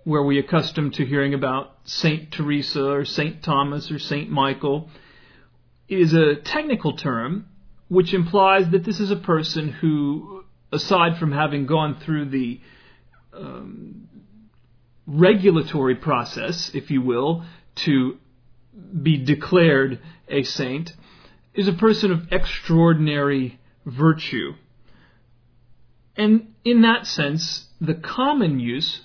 where 0.04 0.24
we 0.24 0.40
accustomed 0.40 0.94
to 0.96 1.06
hearing 1.06 1.34
about 1.34 1.78
Saint 1.84 2.32
Teresa 2.32 2.84
or 2.86 3.06
Saint 3.06 3.44
Thomas 3.44 3.92
or 3.92 4.00
Saint 4.00 4.30
Michael, 4.30 4.90
is 5.90 6.14
a 6.14 6.36
technical 6.36 6.96
term 6.96 7.48
which 7.90 8.14
implies 8.14 8.70
that 8.70 8.84
this 8.84 9.00
is 9.00 9.12
a 9.12 9.18
person 9.18 9.70
who, 9.70 10.44
aside 10.72 11.18
from 11.18 11.32
having 11.32 11.66
gone 11.66 11.98
through 12.00 12.26
the 12.26 12.60
um, 13.34 14.07
regulatory 15.08 15.96
process, 15.96 16.70
if 16.74 16.92
you 16.92 17.02
will, 17.02 17.44
to 17.76 18.18
be 19.02 19.18
declared 19.18 20.00
a 20.28 20.44
saint, 20.44 20.94
is 21.54 21.68
a 21.68 21.74
person 21.74 22.12
of 22.12 22.32
extraordinary 22.32 23.60
virtue. 23.86 24.54
And 26.16 26.54
in 26.64 26.82
that 26.82 27.08
sense, 27.08 27.68
the 27.80 27.96
common 27.96 28.60
use 28.60 29.02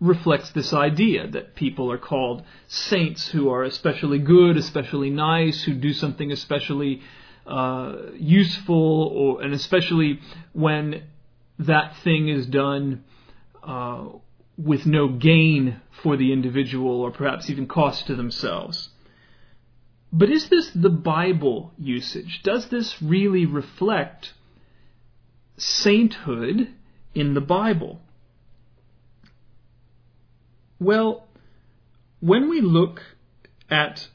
reflects 0.00 0.50
this 0.50 0.72
idea 0.72 1.28
that 1.28 1.54
people 1.54 1.92
are 1.92 1.98
called 1.98 2.42
saints 2.68 3.28
who 3.28 3.50
are 3.50 3.64
especially 3.64 4.18
good, 4.18 4.56
especially 4.56 5.10
nice, 5.10 5.62
who 5.64 5.74
do 5.74 5.92
something 5.92 6.32
especially 6.32 7.02
uh, 7.46 7.96
useful, 8.14 9.08
or, 9.14 9.42
and 9.42 9.52
especially 9.52 10.20
when 10.52 11.02
that 11.58 11.96
thing 11.98 12.28
is 12.28 12.46
done 12.46 13.04
uh, 13.62 14.04
with 14.62 14.84
no 14.84 15.08
gain 15.08 15.80
for 16.02 16.16
the 16.16 16.32
individual 16.32 17.00
or 17.00 17.10
perhaps 17.10 17.48
even 17.48 17.66
cost 17.66 18.06
to 18.06 18.14
themselves. 18.14 18.90
But 20.12 20.30
is 20.30 20.48
this 20.48 20.70
the 20.70 20.90
Bible 20.90 21.72
usage? 21.78 22.42
Does 22.42 22.68
this 22.68 23.00
really 23.00 23.46
reflect 23.46 24.34
sainthood 25.56 26.68
in 27.14 27.34
the 27.34 27.40
Bible? 27.40 28.00
Well, 30.78 31.28
when 32.20 32.50
we 32.50 32.60
look 32.60 33.02
at 33.70 34.08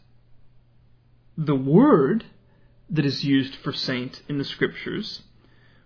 the 1.37 1.55
word 1.55 2.25
that 2.89 3.05
is 3.05 3.23
used 3.23 3.55
for 3.55 3.73
saint 3.73 4.21
in 4.27 4.37
the 4.37 4.43
scriptures, 4.43 5.23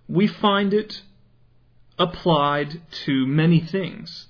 we 0.07 0.27
find 0.27 0.73
it 0.73 1.01
applied 1.97 2.81
to 3.05 3.27
many 3.27 3.59
things 3.59 4.28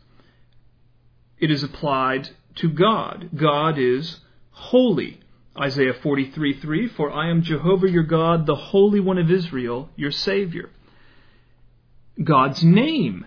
it 1.39 1.51
is 1.51 1.63
applied 1.63 2.29
to 2.55 2.69
God. 2.69 3.29
God 3.35 3.77
is 3.77 4.19
holy. 4.51 5.19
Isaiah 5.59 5.93
43 5.93 6.59
3 6.59 6.87
For 6.89 7.11
I 7.11 7.29
am 7.29 7.41
Jehovah 7.41 7.89
your 7.89 8.03
God, 8.03 8.45
the 8.45 8.55
Holy 8.55 8.99
One 8.99 9.17
of 9.17 9.31
Israel, 9.31 9.89
your 9.95 10.11
Savior. 10.11 10.69
God's 12.23 12.63
name 12.63 13.25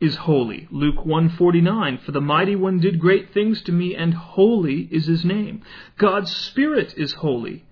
is 0.00 0.14
holy. 0.14 0.68
Luke 0.70 1.04
149, 1.04 1.98
for 1.98 2.12
the 2.12 2.20
mighty 2.20 2.54
one 2.54 2.78
did 2.78 3.00
great 3.00 3.32
things 3.34 3.62
to 3.62 3.72
me 3.72 3.96
and 3.96 4.14
holy 4.14 4.88
is 4.92 5.06
his 5.06 5.24
name. 5.24 5.62
God's 5.96 6.34
spirit 6.34 6.94
is 6.96 7.14
holy. 7.14 7.64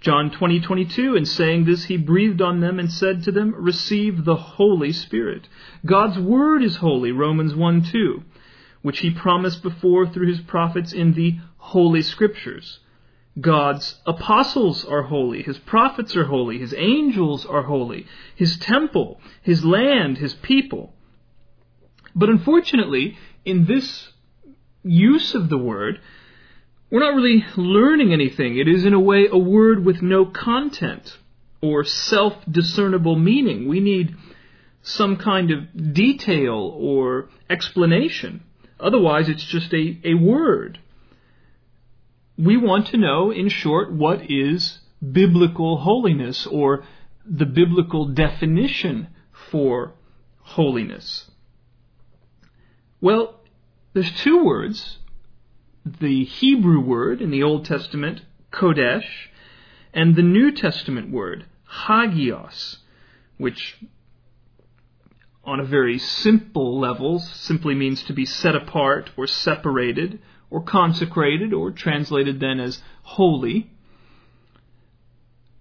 John 0.00 0.30
20, 0.30 0.60
22, 0.60 1.16
in 1.16 1.24
saying 1.24 1.64
this, 1.64 1.84
he 1.84 1.96
breathed 1.96 2.40
on 2.40 2.60
them 2.60 2.78
and 2.78 2.92
said 2.92 3.24
to 3.24 3.32
them, 3.32 3.54
receive 3.56 4.24
the 4.24 4.36
Holy 4.36 4.92
Spirit. 4.92 5.48
God's 5.84 6.18
word 6.18 6.62
is 6.62 6.76
holy. 6.76 7.10
Romans 7.10 7.54
1, 7.54 7.82
2, 7.82 8.22
which 8.86 9.00
he 9.00 9.10
promised 9.10 9.64
before 9.64 10.06
through 10.06 10.28
his 10.28 10.40
prophets 10.42 10.92
in 10.92 11.12
the 11.14 11.36
Holy 11.56 12.00
Scriptures. 12.00 12.78
God's 13.40 14.00
apostles 14.06 14.84
are 14.84 15.02
holy, 15.02 15.42
his 15.42 15.58
prophets 15.58 16.14
are 16.14 16.26
holy, 16.26 16.58
his 16.60 16.72
angels 16.72 17.44
are 17.44 17.64
holy, 17.64 18.06
his 18.36 18.56
temple, 18.58 19.20
his 19.42 19.64
land, 19.64 20.18
his 20.18 20.34
people. 20.34 20.94
But 22.14 22.28
unfortunately, 22.28 23.18
in 23.44 23.64
this 23.64 24.12
use 24.84 25.34
of 25.34 25.48
the 25.48 25.58
word, 25.58 26.00
we're 26.88 27.00
not 27.00 27.16
really 27.16 27.44
learning 27.56 28.12
anything. 28.12 28.56
It 28.56 28.68
is, 28.68 28.84
in 28.84 28.94
a 28.94 29.00
way, 29.00 29.26
a 29.28 29.36
word 29.36 29.84
with 29.84 30.00
no 30.00 30.26
content 30.26 31.18
or 31.60 31.82
self 31.82 32.34
discernible 32.48 33.16
meaning. 33.18 33.66
We 33.66 33.80
need 33.80 34.14
some 34.82 35.16
kind 35.16 35.50
of 35.50 35.92
detail 35.92 36.72
or 36.78 37.30
explanation. 37.50 38.44
Otherwise, 38.78 39.28
it's 39.28 39.44
just 39.44 39.72
a, 39.72 39.98
a 40.04 40.14
word. 40.14 40.80
We 42.36 42.56
want 42.56 42.88
to 42.88 42.98
know, 42.98 43.30
in 43.30 43.48
short, 43.48 43.92
what 43.92 44.30
is 44.30 44.80
biblical 45.12 45.78
holiness 45.78 46.46
or 46.46 46.84
the 47.24 47.46
biblical 47.46 48.08
definition 48.08 49.08
for 49.50 49.94
holiness. 50.40 51.30
Well, 53.00 53.40
there's 53.94 54.10
two 54.10 54.44
words 54.44 54.98
the 56.00 56.24
Hebrew 56.24 56.80
word 56.80 57.22
in 57.22 57.30
the 57.30 57.44
Old 57.44 57.64
Testament, 57.64 58.22
Kodesh, 58.52 59.06
and 59.94 60.16
the 60.16 60.22
New 60.22 60.50
Testament 60.50 61.10
word, 61.12 61.46
Hagios, 61.86 62.78
which 63.38 63.78
on 65.46 65.60
a 65.60 65.64
very 65.64 65.98
simple 65.98 66.78
level 66.78 67.20
simply 67.20 67.74
means 67.74 68.02
to 68.02 68.12
be 68.12 68.26
set 68.26 68.56
apart 68.56 69.10
or 69.16 69.26
separated 69.26 70.20
or 70.50 70.62
consecrated 70.62 71.52
or 71.52 71.70
translated 71.70 72.40
then 72.40 72.58
as 72.58 72.82
holy. 73.02 73.70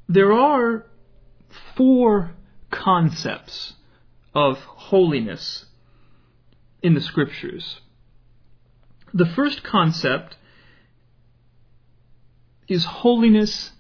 There 0.10 0.34
are 0.34 0.86
four 1.76 2.32
concepts 2.72 3.74
of 4.34 4.58
holiness 4.60 5.66
in 6.82 6.94
the 6.94 7.02
scriptures. 7.02 7.80
The 9.14 9.26
first 9.26 9.64
concept 9.64 10.36
is 12.68 12.84
holiness 12.86 13.72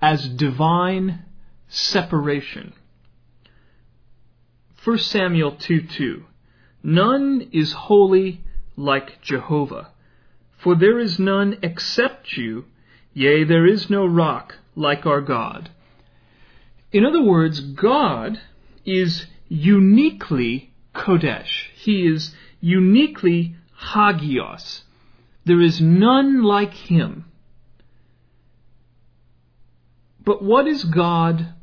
as 0.00 0.28
divine 0.28 1.24
separation. 1.68 2.74
1 4.84 4.98
Samuel 4.98 5.52
2 5.52 5.80
2. 5.80 6.24
None 6.82 7.48
is 7.52 7.72
holy 7.72 8.42
like 8.76 9.22
Jehovah, 9.22 9.88
for 10.58 10.74
there 10.74 10.98
is 10.98 11.18
none 11.18 11.56
except 11.62 12.36
you, 12.36 12.66
yea, 13.14 13.44
there 13.44 13.66
is 13.66 13.88
no 13.88 14.04
rock 14.04 14.56
like 14.76 15.06
our 15.06 15.22
God. 15.22 15.70
In 16.92 17.06
other 17.06 17.22
words, 17.22 17.60
God 17.60 18.38
is 18.84 19.26
uniquely 19.48 20.74
Kodesh. 20.94 21.68
He 21.74 22.06
is 22.06 22.34
uniquely 22.60 23.56
Hagios. 23.94 24.82
There 25.46 25.62
is 25.62 25.80
none 25.80 26.42
like 26.42 26.74
him. 26.74 27.24
But 30.22 30.42
what 30.42 30.66
is 30.66 30.84
God 30.84 31.54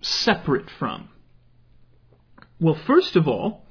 separate 0.00 0.70
from? 0.70 1.08
Well, 2.62 2.78
first 2.86 3.16
of 3.16 3.26
all, 3.26 3.64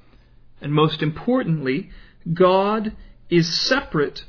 and 0.60 0.74
most 0.74 1.02
importantly, 1.02 1.92
God 2.34 2.94
is 3.30 3.58
separate 3.62 4.26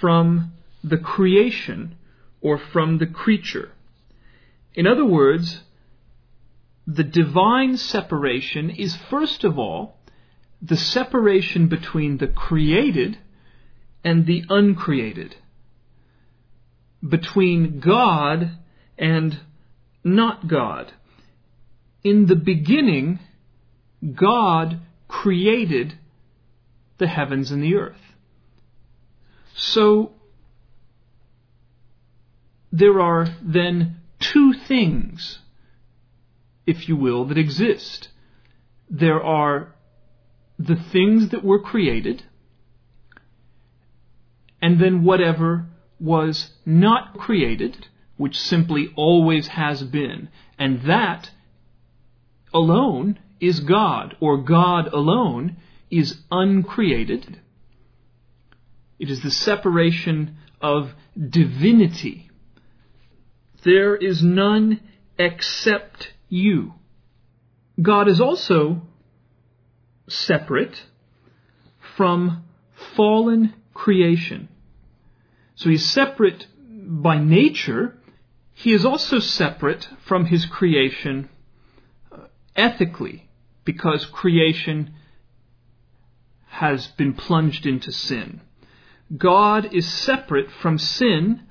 from 0.00 0.52
the 0.84 0.96
creation 0.96 1.96
or 2.40 2.56
from 2.56 2.98
the 2.98 3.08
creature. 3.08 3.72
In 4.74 4.86
other 4.86 5.04
words, 5.04 5.62
the 6.86 7.02
divine 7.02 7.76
separation 7.78 8.70
is 8.70 8.94
first 9.10 9.42
of 9.42 9.58
all 9.58 9.98
the 10.62 10.76
separation 10.76 11.66
between 11.66 12.18
the 12.18 12.28
created 12.28 13.18
and 14.04 14.24
the 14.24 14.44
uncreated, 14.48 15.34
between 17.06 17.80
God 17.80 18.52
and 18.96 19.40
not 20.04 20.46
God. 20.46 20.92
In 22.04 22.26
the 22.26 22.36
beginning, 22.36 23.18
God 24.14 24.80
created 25.08 25.98
the 26.98 27.06
heavens 27.06 27.50
and 27.50 27.62
the 27.62 27.76
earth. 27.76 28.00
So, 29.54 30.12
there 32.72 33.00
are 33.00 33.26
then 33.42 34.00
two 34.20 34.52
things, 34.52 35.40
if 36.66 36.88
you 36.88 36.96
will, 36.96 37.24
that 37.26 37.38
exist. 37.38 38.08
There 38.90 39.22
are 39.22 39.74
the 40.58 40.76
things 40.76 41.30
that 41.30 41.44
were 41.44 41.60
created, 41.60 42.24
and 44.60 44.78
then 44.78 45.04
whatever 45.04 45.66
was 45.98 46.50
not 46.64 47.16
created, 47.16 47.88
which 48.16 48.38
simply 48.38 48.92
always 48.96 49.48
has 49.48 49.82
been. 49.82 50.28
And 50.58 50.82
that 50.82 51.30
alone 52.52 53.18
is 53.40 53.60
God, 53.60 54.16
or 54.20 54.38
God 54.38 54.92
alone 54.92 55.56
is 55.90 56.18
uncreated. 56.30 57.40
It 58.98 59.10
is 59.10 59.22
the 59.22 59.30
separation 59.30 60.36
of 60.60 60.92
divinity. 61.18 62.30
There 63.62 63.94
is 63.94 64.22
none 64.22 64.80
except 65.18 66.12
you. 66.28 66.74
God 67.80 68.08
is 68.08 68.20
also 68.20 68.82
separate 70.08 70.84
from 71.96 72.44
fallen 72.94 73.54
creation. 73.74 74.48
So 75.56 75.68
he's 75.68 75.84
separate 75.84 76.46
by 76.58 77.18
nature. 77.18 77.98
He 78.54 78.72
is 78.72 78.84
also 78.84 79.18
separate 79.18 79.88
from 80.06 80.26
his 80.26 80.46
creation 80.46 81.28
uh, 82.10 82.26
ethically 82.54 83.25
because 83.66 84.06
creation 84.06 84.94
has 86.46 86.86
been 86.86 87.12
plunged 87.12 87.66
into 87.66 87.92
sin. 87.92 88.40
God 89.14 89.74
is 89.74 89.86
separate 89.86 90.50
from 90.50 90.78
sin 90.78 91.42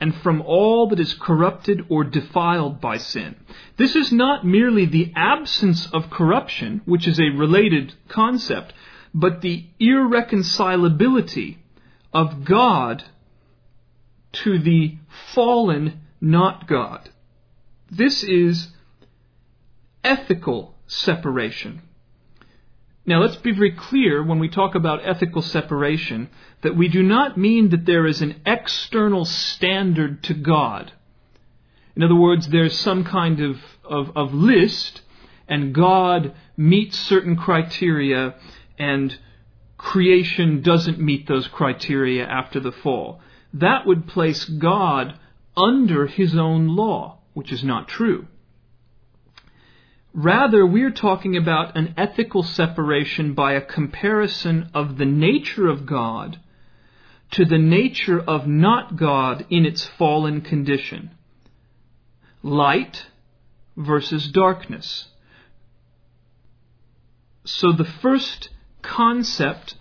and 0.00 0.14
from 0.16 0.42
all 0.42 0.88
that 0.88 0.98
is 0.98 1.14
corrupted 1.14 1.82
or 1.88 2.04
defiled 2.04 2.80
by 2.80 2.96
sin. 2.96 3.36
This 3.76 3.94
is 3.94 4.10
not 4.10 4.44
merely 4.44 4.86
the 4.86 5.12
absence 5.14 5.86
of 5.92 6.10
corruption, 6.10 6.82
which 6.84 7.06
is 7.06 7.20
a 7.20 7.36
related 7.36 7.94
concept, 8.08 8.72
but 9.14 9.40
the 9.40 9.66
irreconcilability 9.80 11.58
of 12.12 12.44
God 12.44 13.04
to 14.32 14.58
the 14.58 14.96
fallen 15.32 16.00
not 16.20 16.66
God. 16.66 17.10
This 17.90 18.22
is 18.22 18.68
ethical 20.04 20.74
separation. 20.88 21.82
Now 23.06 23.20
let's 23.20 23.36
be 23.36 23.52
very 23.52 23.72
clear 23.72 24.22
when 24.22 24.38
we 24.38 24.48
talk 24.48 24.74
about 24.74 25.06
ethical 25.06 25.40
separation 25.40 26.28
that 26.62 26.76
we 26.76 26.88
do 26.88 27.02
not 27.02 27.38
mean 27.38 27.70
that 27.70 27.86
there 27.86 28.06
is 28.06 28.20
an 28.20 28.42
external 28.44 29.24
standard 29.24 30.22
to 30.24 30.34
God. 30.34 30.92
In 31.96 32.02
other 32.02 32.14
words, 32.14 32.48
there's 32.48 32.78
some 32.78 33.04
kind 33.04 33.40
of, 33.40 33.56
of, 33.84 34.16
of 34.16 34.34
list 34.34 35.02
and 35.48 35.74
God 35.74 36.34
meets 36.56 36.98
certain 36.98 37.36
criteria 37.36 38.34
and 38.78 39.16
creation 39.78 40.60
doesn't 40.60 41.00
meet 41.00 41.26
those 41.26 41.48
criteria 41.48 42.26
after 42.26 42.60
the 42.60 42.72
fall. 42.72 43.20
That 43.54 43.86
would 43.86 44.06
place 44.06 44.44
God 44.44 45.18
under 45.56 46.06
his 46.06 46.36
own 46.36 46.68
law, 46.68 47.18
which 47.32 47.52
is 47.52 47.64
not 47.64 47.88
true. 47.88 48.26
Rather, 50.14 50.66
we're 50.66 50.90
talking 50.90 51.36
about 51.36 51.76
an 51.76 51.94
ethical 51.96 52.42
separation 52.42 53.34
by 53.34 53.52
a 53.52 53.60
comparison 53.60 54.70
of 54.74 54.98
the 54.98 55.04
nature 55.04 55.68
of 55.68 55.86
God 55.86 56.40
to 57.32 57.44
the 57.44 57.58
nature 57.58 58.18
of 58.18 58.46
not 58.46 58.96
God 58.96 59.44
in 59.50 59.66
its 59.66 59.84
fallen 59.84 60.40
condition. 60.40 61.10
Light 62.42 63.06
versus 63.76 64.28
darkness. 64.28 65.06
So 67.44 67.72
the 67.72 67.84
first 67.84 68.48
concept 68.82 69.74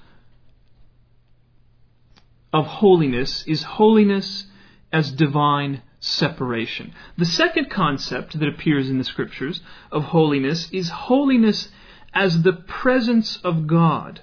of 2.51 2.65
holiness 2.65 3.43
is 3.47 3.63
holiness 3.63 4.45
as 4.91 5.11
divine 5.11 5.81
separation. 6.07 6.93
The 7.17 7.25
second 7.25 7.69
concept 7.69 8.39
that 8.39 8.47
appears 8.47 8.89
in 8.89 8.97
the 8.97 9.03
scriptures 9.03 9.61
of 9.91 10.05
holiness 10.05 10.69
is 10.71 10.89
holiness 10.89 11.69
as 12.13 12.41
the 12.41 12.53
presence 12.53 13.37
of 13.43 13.67
God, 13.67 14.21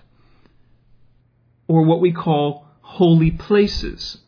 or 1.68 1.84
what 1.84 2.00
we 2.00 2.12
call 2.12 2.66
holy 2.80 3.30
places. 3.30 4.18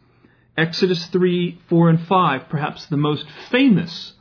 Exodus 0.57 1.07
3, 1.07 1.61
4, 1.69 1.91
and 1.91 2.01
5, 2.01 2.49
perhaps 2.49 2.87
the 2.87 2.97
most 2.97 3.27
famous 3.51 4.15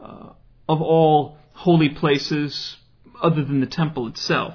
uh, 0.00 0.30
of 0.68 0.80
all 0.80 1.36
holy 1.52 1.88
places 1.88 2.76
other 3.22 3.44
than 3.44 3.60
the 3.60 3.66
temple 3.66 4.06
itself. 4.06 4.54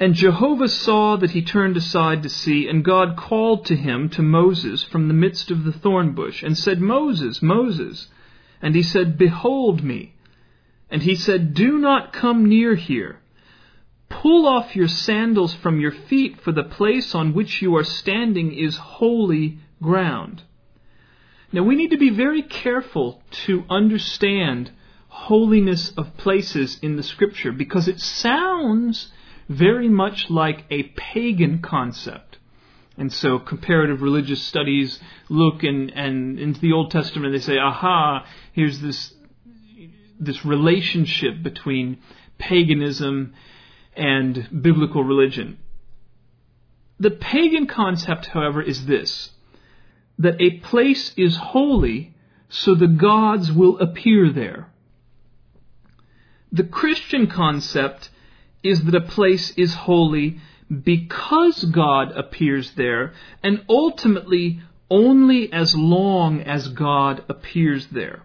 And 0.00 0.14
Jehovah 0.14 0.68
saw 0.68 1.16
that 1.16 1.32
he 1.32 1.42
turned 1.42 1.76
aside 1.76 2.22
to 2.22 2.28
see, 2.28 2.68
and 2.68 2.84
God 2.84 3.16
called 3.16 3.66
to 3.66 3.76
him, 3.76 4.08
to 4.10 4.22
Moses, 4.22 4.84
from 4.84 5.08
the 5.08 5.14
midst 5.14 5.50
of 5.50 5.64
the 5.64 5.72
thorn 5.72 6.12
bush, 6.12 6.42
and 6.42 6.56
said, 6.56 6.80
Moses, 6.80 7.42
Moses. 7.42 8.08
And 8.62 8.76
he 8.76 8.82
said, 8.82 9.18
Behold 9.18 9.82
me. 9.82 10.14
And 10.88 11.02
he 11.02 11.16
said, 11.16 11.52
Do 11.52 11.78
not 11.78 12.12
come 12.12 12.46
near 12.46 12.76
here. 12.76 13.20
Pull 14.08 14.46
off 14.46 14.76
your 14.76 14.88
sandals 14.88 15.54
from 15.54 15.80
your 15.80 15.92
feet, 15.92 16.40
for 16.40 16.52
the 16.52 16.62
place 16.62 17.14
on 17.14 17.34
which 17.34 17.60
you 17.60 17.76
are 17.76 17.84
standing 17.84 18.52
is 18.52 18.76
holy 18.76 19.58
ground. 19.82 20.42
Now 21.52 21.62
we 21.62 21.76
need 21.76 21.90
to 21.90 21.98
be 21.98 22.10
very 22.10 22.42
careful 22.42 23.22
to 23.46 23.64
understand 23.68 24.70
holiness 25.08 25.92
of 25.96 26.16
places 26.16 26.78
in 26.82 26.96
the 26.96 27.02
scripture 27.02 27.52
because 27.52 27.88
it 27.88 28.00
sounds 28.00 29.12
very 29.48 29.88
much 29.88 30.30
like 30.30 30.64
a 30.70 30.84
pagan 30.84 31.60
concept. 31.60 32.38
And 32.96 33.12
so 33.12 33.38
comparative 33.38 34.02
religious 34.02 34.42
studies 34.42 34.98
look 35.28 35.62
and, 35.62 35.90
and 35.90 36.38
into 36.38 36.60
the 36.60 36.72
Old 36.72 36.90
Testament 36.90 37.32
they 37.32 37.40
say, 37.40 37.58
aha, 37.58 38.26
here's 38.52 38.80
this 38.80 39.14
this 40.20 40.44
relationship 40.44 41.42
between 41.44 41.98
paganism 42.38 43.32
and 43.94 44.62
biblical 44.62 45.04
religion. 45.04 45.58
The 46.98 47.12
pagan 47.12 47.68
concept, 47.68 48.26
however, 48.26 48.60
is 48.60 48.86
this 48.86 49.30
that 50.18 50.40
a 50.40 50.58
place 50.58 51.12
is 51.16 51.36
holy 51.36 52.12
so 52.48 52.74
the 52.74 52.88
gods 52.88 53.52
will 53.52 53.78
appear 53.78 54.32
there. 54.32 54.72
The 56.50 56.64
Christian 56.64 57.28
concept 57.28 58.10
is 58.62 58.84
that 58.84 58.94
a 58.94 59.00
place 59.00 59.50
is 59.56 59.74
holy 59.74 60.40
because 60.70 61.64
God 61.64 62.12
appears 62.12 62.72
there, 62.72 63.12
and 63.42 63.64
ultimately 63.68 64.60
only 64.90 65.52
as 65.52 65.74
long 65.74 66.40
as 66.42 66.68
God 66.68 67.22
appears 67.28 67.86
there. 67.88 68.22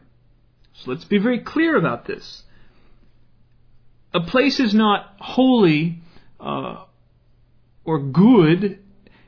So 0.74 0.92
let's 0.92 1.06
be 1.06 1.18
very 1.18 1.40
clear 1.40 1.78
about 1.78 2.06
this. 2.06 2.44
A 4.14 4.22
place 4.22 4.60
is 4.60 4.74
not 4.74 5.16
holy 5.20 6.00
uh, 6.40 6.84
or 7.86 8.00
good, 8.00 8.80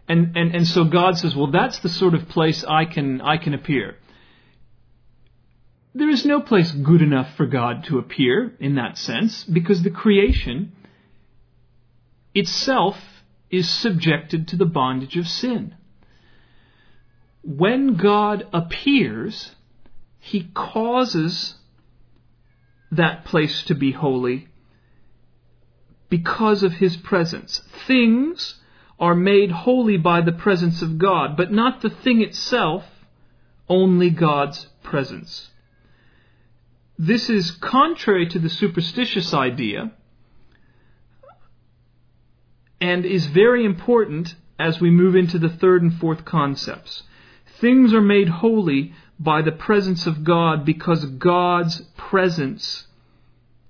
and, 0.08 0.36
and, 0.36 0.56
and 0.56 0.68
so 0.68 0.84
God 0.84 1.18
says, 1.18 1.36
well, 1.36 1.52
that's 1.52 1.80
the 1.80 1.90
sort 1.90 2.14
of 2.14 2.30
place 2.30 2.64
I 2.64 2.86
can, 2.86 3.22
I 3.22 3.38
can 3.38 3.54
appear. 3.54 3.96
There 5.94 6.10
is 6.10 6.26
no 6.26 6.42
place 6.42 6.72
good 6.72 7.02
enough 7.02 7.36
for 7.36 7.46
God 7.46 7.86
to 7.86 7.98
appear 8.00 8.54
in 8.60 8.76
that 8.76 8.98
sense, 8.98 9.46
because 9.46 9.82
the 9.82 9.90
creation 9.90 10.74
itself 12.36 12.98
is 13.50 13.70
subjected 13.70 14.48
to 14.50 14.58
the 14.58 14.66
bondage 14.66 15.16
of 15.16 15.28
sin. 15.28 15.76
When 17.42 17.96
God 17.96 18.48
appears, 18.54 19.52
he 20.20 20.50
causes 20.54 21.56
that 22.92 23.26
place 23.26 23.64
to 23.64 23.76
be 23.76 23.92
holy 23.92 24.48
because 26.10 26.64
of 26.64 26.74
his 26.74 26.98
presence. 26.98 27.62
Things 27.88 28.56
are 29.00 29.16
made 29.16 29.52
holy 29.52 29.98
by 29.98 30.22
the 30.22 30.32
presence 30.32 30.82
of 30.82 30.98
God, 30.98 31.36
but 31.36 31.52
not 31.52 31.82
the 31.82 31.90
thing 31.90 32.22
itself, 32.22 32.86
only 33.68 34.10
God's 34.10 34.68
presence. 34.84 35.50
This 36.98 37.30
is 37.30 37.52
contrary 37.52 38.28
to 38.28 38.40
the 38.40 38.50
superstitious 38.50 39.34
idea 39.34 39.92
and 42.80 43.06
is 43.06 43.28
very 43.28 43.66
important 43.66 44.36
as 44.60 44.80
we 44.80 44.90
move 44.90 45.16
into 45.16 45.40
the 45.40 45.50
third 45.50 45.82
and 45.82 45.94
fourth 45.94 46.26
concepts. 46.26 47.04
Things 47.60 47.94
are 47.94 48.02
made 48.02 48.30
holy 48.30 48.94
by 49.20 49.42
the 49.42 49.52
presence 49.52 50.06
of 50.06 50.24
God 50.24 50.66
because 50.66 51.06
God's 51.06 51.82
presence 51.98 52.88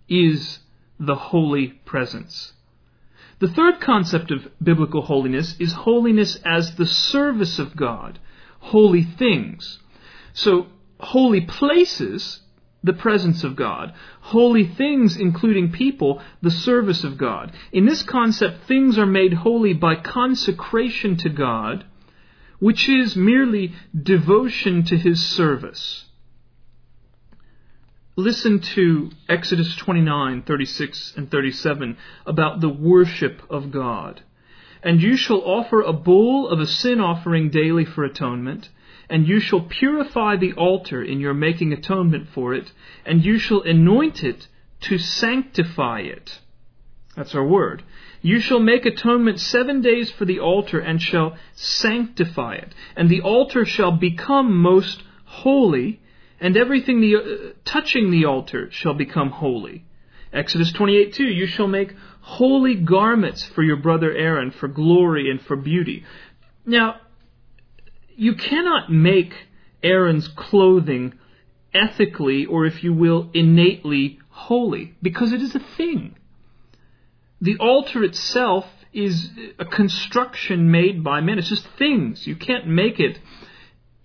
is 0.10 0.60
the 1.00 1.16
holy 1.16 1.68
presence. 1.86 2.54
The 3.40 3.48
third 3.48 3.82
concept 3.82 4.32
of 4.32 4.48
biblical 4.64 5.02
holiness 5.02 5.56
is 5.60 5.74
holiness 5.74 6.38
as 6.46 6.76
the 6.76 6.86
service 6.86 7.60
of 7.60 7.76
God, 7.76 8.20
holy 8.60 9.04
things. 9.04 9.80
So, 10.34 10.68
holy 11.00 11.42
places 11.42 12.42
the 12.86 12.94
presence 12.94 13.44
of 13.44 13.56
God. 13.56 13.94
Holy 14.22 14.66
things, 14.66 15.18
including 15.18 15.72
people, 15.72 16.22
the 16.42 16.52
service 16.52 17.04
of 17.04 17.18
God. 17.18 17.52
In 17.72 17.86
this 17.86 18.04
concept, 18.04 18.68
things 18.68 18.98
are 18.98 19.06
made 19.06 19.34
holy 19.34 19.74
by 19.74 19.96
consecration 19.96 21.18
to 21.18 21.30
God, 21.30 21.86
which 22.60 22.88
is 22.88 23.16
merely 23.16 23.74
devotion 24.00 24.84
to 24.86 24.98
His 24.98 25.26
service. 25.26 26.06
Listen 28.16 28.60
to 28.62 29.12
Exodus 29.28 29.76
29, 29.76 30.44
36 30.44 31.14
and 31.18 31.30
37 31.30 31.98
about 32.26 32.62
the 32.62 32.70
worship 32.70 33.42
of 33.50 33.72
God. 33.72 34.22
And 34.82 35.02
you 35.02 35.18
shall 35.18 35.42
offer 35.42 35.82
a 35.82 35.92
bull 35.92 36.48
of 36.48 36.60
a 36.60 36.68
sin 36.68 37.02
offering 37.02 37.50
daily 37.50 37.84
for 37.84 38.06
atonement 38.06 38.70
and 39.10 39.28
you 39.28 39.40
shall 39.40 39.62
purify 39.62 40.36
the 40.36 40.54
altar 40.54 41.04
in 41.04 41.20
your 41.20 41.34
making 41.34 41.74
atonement 41.74 42.30
for 42.34 42.54
it, 42.54 42.72
and 43.06 43.24
you 43.24 43.38
shall 43.38 43.62
anoint 43.62 44.24
it 44.24 44.48
to 44.82 44.98
sanctify 44.98 46.00
it. 46.02 46.40
That's 47.16 47.36
our 47.36 47.46
word. 47.46 47.84
You 48.22 48.40
shall 48.40 48.60
make 48.60 48.86
atonement 48.86 49.40
seven 49.40 49.82
days 49.82 50.12
for 50.12 50.26
the 50.26 50.40
altar 50.40 50.80
and 50.80 51.02
shall 51.02 51.38
sanctify 51.54 52.56
it. 52.56 52.74
And 52.96 53.08
the 53.08 53.22
altar 53.22 53.66
shall 53.66 53.92
become 53.92 54.58
most 54.58 55.04
holy, 55.26 56.02
and 56.40 56.58
everything 56.58 57.02
the, 57.02 57.16
uh, 57.16 57.54
touching 57.64 58.12
the 58.12 58.26
altar 58.26 58.70
shall 58.72 58.94
become 58.94 59.30
holy. 59.30 59.86
Exodus 60.34 60.72
28 60.74 61.14
2 61.14 61.24
You 61.24 61.48
shall 61.48 61.68
make 61.68 61.94
holy 62.22 62.76
garments 62.76 63.44
for 63.44 63.64
your 63.64 63.78
brother 63.78 64.12
Aaron 64.12 64.52
for 64.52 64.68
glory 64.68 65.30
and 65.30 65.42
for 65.42 65.56
beauty. 65.56 66.04
Now, 66.66 66.96
you 68.16 68.36
cannot 68.36 68.92
make 68.92 69.34
Aaron's 69.84 70.28
clothing 70.28 71.14
ethically, 71.74 72.46
or 72.46 72.66
if 72.66 72.84
you 72.84 72.94
will, 72.94 73.30
innately 73.34 74.20
holy, 74.30 74.96
because 75.02 75.34
it 75.34 75.42
is 75.42 75.56
a 75.56 75.60
thing. 75.60 76.16
The 77.42 77.58
altar 77.58 78.04
itself 78.04 78.66
is 78.94 79.30
a 79.60 79.66
construction 79.66 80.72
made 80.72 81.04
by 81.04 81.20
men. 81.20 81.38
It's 81.38 81.50
just 81.50 81.68
things. 81.78 82.26
You 82.26 82.36
can't 82.36 82.66
make 82.66 83.00
it. 83.00 83.20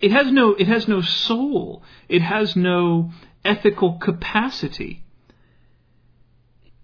It 0.01 0.11
has 0.11 0.31
no, 0.31 0.53
it 0.53 0.67
has 0.67 0.87
no 0.87 1.01
soul. 1.01 1.83
It 2.09 2.21
has 2.21 2.55
no 2.55 3.11
ethical 3.45 3.97
capacity. 3.99 5.03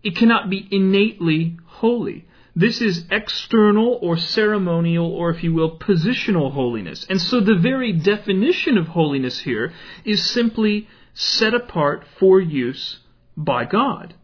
It 0.04 0.16
cannot 0.16 0.50
be 0.50 0.68
innately 0.72 1.58
holy. 1.66 2.28
This 2.58 2.82
is 2.82 3.06
external 3.12 4.00
or 4.02 4.18
ceremonial 4.18 5.12
or, 5.12 5.30
if 5.30 5.44
you 5.44 5.54
will, 5.54 5.78
positional 5.78 6.52
holiness. 6.52 7.06
And 7.08 7.22
so 7.22 7.40
the 7.40 7.54
very 7.54 7.94
definition 7.94 8.80
of 8.80 8.88
holiness 8.88 9.42
here 9.42 9.72
is 10.04 10.28
simply 10.32 10.88
set 11.14 11.54
apart 11.54 12.04
for 12.18 12.42
use 12.42 12.98
by 13.38 13.66
God. 13.66 14.16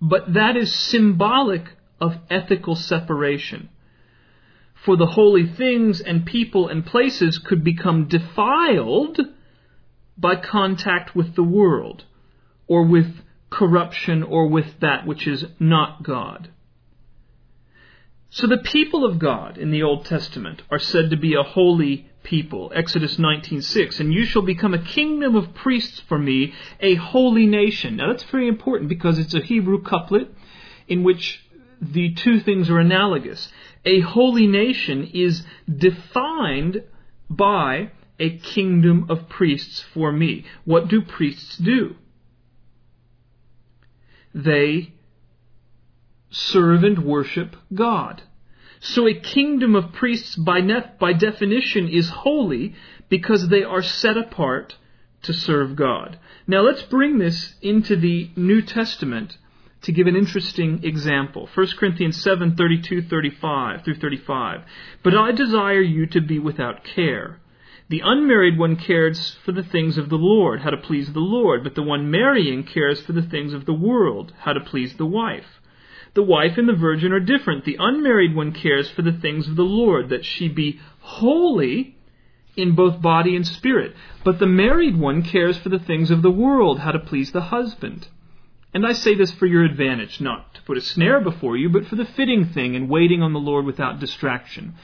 But 0.00 0.34
that 0.34 0.56
is 0.56 0.72
symbolic 0.72 1.64
of 2.00 2.14
ethical 2.30 2.76
separation. 2.76 3.70
For 4.84 4.96
the 4.96 5.06
holy 5.06 5.48
things 5.48 6.00
and 6.00 6.24
people 6.24 6.68
and 6.68 6.86
places 6.86 7.38
could 7.38 7.64
become 7.64 8.06
defiled 8.06 9.18
by 10.16 10.36
contact 10.36 11.16
with 11.16 11.34
the 11.34 11.42
world, 11.42 12.04
or 12.68 12.84
with 12.84 13.16
corruption, 13.50 14.22
or 14.22 14.46
with 14.46 14.78
that 14.78 15.04
which 15.04 15.26
is 15.26 15.44
not 15.58 16.04
God. 16.04 16.52
So 18.30 18.46
the 18.46 18.58
people 18.58 19.04
of 19.04 19.18
God 19.18 19.56
in 19.56 19.70
the 19.70 19.82
Old 19.82 20.04
Testament 20.04 20.62
are 20.70 20.78
said 20.78 21.10
to 21.10 21.16
be 21.16 21.34
a 21.34 21.42
holy 21.42 22.08
people. 22.22 22.70
Exodus 22.74 23.16
19:6, 23.16 24.00
and 24.00 24.12
you 24.12 24.24
shall 24.26 24.42
become 24.42 24.74
a 24.74 24.84
kingdom 24.84 25.34
of 25.34 25.54
priests 25.54 26.00
for 26.00 26.18
me, 26.18 26.52
a 26.80 26.94
holy 26.94 27.46
nation. 27.46 27.96
Now 27.96 28.08
that's 28.08 28.24
very 28.24 28.48
important 28.48 28.90
because 28.90 29.18
it's 29.18 29.34
a 29.34 29.40
Hebrew 29.40 29.82
couplet 29.82 30.28
in 30.86 31.02
which 31.02 31.42
the 31.80 32.12
two 32.14 32.40
things 32.40 32.68
are 32.68 32.78
analogous. 32.78 33.50
A 33.84 34.00
holy 34.00 34.46
nation 34.46 35.10
is 35.14 35.46
defined 35.74 36.82
by 37.30 37.92
a 38.18 38.36
kingdom 38.38 39.06
of 39.08 39.28
priests 39.28 39.80
for 39.94 40.12
me. 40.12 40.44
What 40.64 40.88
do 40.88 41.00
priests 41.00 41.56
do? 41.56 41.94
They 44.34 44.92
serve 46.30 46.84
and 46.84 47.04
worship 47.04 47.56
God. 47.74 48.22
So 48.80 49.08
a 49.08 49.14
kingdom 49.14 49.74
of 49.74 49.92
priests 49.92 50.36
by, 50.36 50.60
nef- 50.60 50.98
by 50.98 51.12
definition 51.12 51.88
is 51.88 52.08
holy 52.08 52.74
because 53.08 53.48
they 53.48 53.64
are 53.64 53.82
set 53.82 54.16
apart 54.16 54.76
to 55.22 55.32
serve 55.32 55.74
God. 55.74 56.18
Now 56.46 56.60
let's 56.60 56.82
bring 56.82 57.18
this 57.18 57.54
into 57.60 57.96
the 57.96 58.30
New 58.36 58.62
Testament 58.62 59.36
to 59.82 59.92
give 59.92 60.06
an 60.06 60.16
interesting 60.16 60.84
example. 60.84 61.48
1 61.52 61.66
Corinthians 61.78 62.20
7 62.22 62.56
32 62.56 63.02
35 63.02 63.84
through 63.84 63.96
35. 63.96 64.60
But 65.02 65.16
I 65.16 65.32
desire 65.32 65.80
you 65.80 66.06
to 66.06 66.20
be 66.20 66.38
without 66.38 66.84
care. 66.84 67.40
The 67.88 68.02
unmarried 68.04 68.58
one 68.58 68.76
cares 68.76 69.36
for 69.44 69.52
the 69.52 69.62
things 69.62 69.96
of 69.96 70.10
the 70.10 70.16
Lord, 70.16 70.60
how 70.60 70.70
to 70.70 70.76
please 70.76 71.12
the 71.12 71.20
Lord, 71.20 71.64
but 71.64 71.74
the 71.74 71.82
one 71.82 72.10
marrying 72.10 72.64
cares 72.64 73.00
for 73.00 73.12
the 73.12 73.22
things 73.22 73.54
of 73.54 73.64
the 73.64 73.72
world, 73.72 74.34
how 74.40 74.52
to 74.52 74.60
please 74.60 74.94
the 74.94 75.06
wife. 75.06 75.57
The 76.18 76.24
wife 76.24 76.58
and 76.58 76.68
the 76.68 76.72
virgin 76.72 77.12
are 77.12 77.20
different. 77.20 77.64
The 77.64 77.76
unmarried 77.78 78.34
one 78.34 78.50
cares 78.50 78.90
for 78.90 79.02
the 79.02 79.12
things 79.12 79.46
of 79.46 79.54
the 79.54 79.62
Lord, 79.62 80.08
that 80.08 80.24
she 80.24 80.48
be 80.48 80.80
holy 80.98 81.96
in 82.56 82.74
both 82.74 83.00
body 83.00 83.36
and 83.36 83.46
spirit. 83.46 83.94
But 84.24 84.40
the 84.40 84.46
married 84.48 84.98
one 84.98 85.22
cares 85.22 85.58
for 85.58 85.68
the 85.68 85.78
things 85.78 86.10
of 86.10 86.22
the 86.22 86.30
world, 86.32 86.80
how 86.80 86.90
to 86.90 86.98
please 86.98 87.30
the 87.30 87.42
husband. 87.42 88.08
And 88.74 88.84
I 88.84 88.94
say 88.94 89.14
this 89.14 89.30
for 89.30 89.46
your 89.46 89.62
advantage, 89.64 90.20
not 90.20 90.54
to 90.54 90.62
put 90.62 90.76
a 90.76 90.80
snare 90.80 91.20
before 91.20 91.56
you, 91.56 91.68
but 91.68 91.86
for 91.86 91.94
the 91.94 92.04
fitting 92.04 92.46
thing 92.46 92.74
and 92.74 92.90
waiting 92.90 93.22
on 93.22 93.32
the 93.32 93.38
Lord 93.38 93.64
without 93.64 94.00
distraction. 94.00 94.74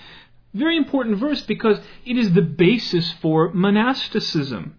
Very 0.52 0.76
important 0.76 1.18
verse 1.18 1.42
because 1.42 1.80
it 2.06 2.16
is 2.16 2.32
the 2.32 2.42
basis 2.42 3.12
for 3.14 3.52
monasticism. 3.52 4.76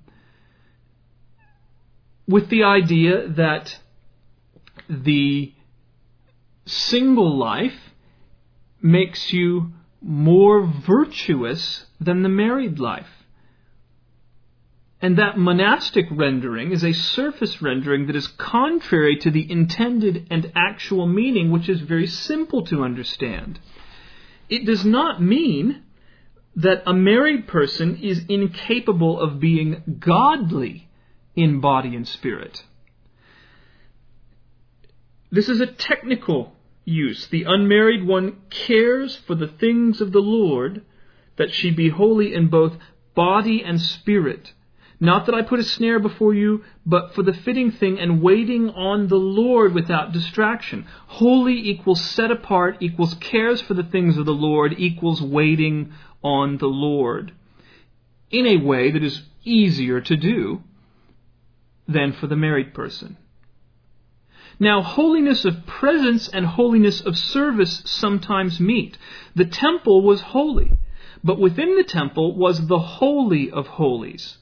With 2.29 2.47
the 2.47 2.63
idea 2.63 3.27
that 3.27 3.77
the 4.87 5.51
single 6.65 7.37
life 7.37 7.93
makes 8.81 9.31
you 9.33 9.71
more 10.01 10.65
virtuous 10.65 11.85
than 11.99 12.21
the 12.21 12.29
married 12.29 12.79
life. 12.79 13.09
And 15.01 15.17
that 15.17 15.37
monastic 15.37 16.05
rendering 16.09 16.71
is 16.71 16.83
a 16.83 16.93
surface 16.93 17.61
rendering 17.61 18.07
that 18.07 18.15
is 18.15 18.27
contrary 18.27 19.17
to 19.17 19.29
the 19.29 19.49
intended 19.51 20.27
and 20.31 20.51
actual 20.55 21.05
meaning, 21.05 21.51
which 21.51 21.69
is 21.69 21.81
very 21.81 22.07
simple 22.07 22.65
to 22.67 22.83
understand. 22.83 23.59
It 24.49 24.65
does 24.65 24.85
not 24.85 25.21
mean 25.21 25.83
that 26.55 26.83
a 26.85 26.93
married 26.93 27.47
person 27.47 27.97
is 28.01 28.25
incapable 28.29 29.19
of 29.19 29.39
being 29.39 29.97
godly 29.99 30.87
in 31.35 31.59
body 31.59 31.95
and 31.95 32.07
spirit. 32.07 32.63
This 35.31 35.49
is 35.49 35.59
a 35.61 35.67
technical 35.67 36.55
use. 36.85 37.27
The 37.27 37.43
unmarried 37.43 38.05
one 38.05 38.37
cares 38.49 39.15
for 39.15 39.35
the 39.35 39.47
things 39.47 40.01
of 40.01 40.11
the 40.11 40.21
Lord, 40.21 40.83
that 41.37 41.53
she 41.53 41.71
be 41.71 41.89
holy 41.89 42.33
in 42.33 42.47
both 42.47 42.77
body 43.15 43.63
and 43.63 43.81
spirit. 43.81 44.53
Not 44.99 45.25
that 45.25 45.35
I 45.35 45.41
put 45.41 45.59
a 45.59 45.63
snare 45.63 45.99
before 45.99 46.33
you, 46.33 46.63
but 46.85 47.13
for 47.13 47.23
the 47.23 47.33
fitting 47.33 47.71
thing 47.71 47.99
and 47.99 48.21
waiting 48.21 48.69
on 48.69 49.07
the 49.07 49.17
Lord 49.17 49.73
without 49.73 50.13
distraction. 50.13 50.85
Holy 51.07 51.69
equals 51.69 52.01
set 52.01 52.31
apart, 52.31 52.77
equals 52.79 53.13
cares 53.15 53.61
for 53.61 53.73
the 53.73 53.83
things 53.83 54.17
of 54.17 54.25
the 54.25 54.33
Lord, 54.33 54.75
equals 54.77 55.21
waiting 55.21 55.91
on 56.23 56.57
the 56.57 56.67
Lord. 56.67 57.33
In 58.31 58.47
a 58.47 58.57
way 58.57 58.91
that 58.91 59.03
is 59.03 59.23
easier 59.43 59.99
to 60.01 60.15
do 60.15 60.63
than 61.87 62.13
for 62.13 62.27
the 62.27 62.35
married 62.35 62.73
person. 62.73 63.17
Now, 64.59 64.81
holiness 64.81 65.43
of 65.45 65.65
presence 65.65 66.27
and 66.27 66.45
holiness 66.45 67.01
of 67.01 67.17
service 67.17 67.81
sometimes 67.85 68.59
meet. 68.59 68.97
The 69.35 69.45
temple 69.45 70.01
was 70.01 70.21
holy, 70.21 70.71
but 71.23 71.39
within 71.39 71.75
the 71.75 71.83
temple 71.83 72.35
was 72.35 72.67
the 72.67 72.79
Holy 72.79 73.51
of 73.51 73.67
Holies. 73.67 74.37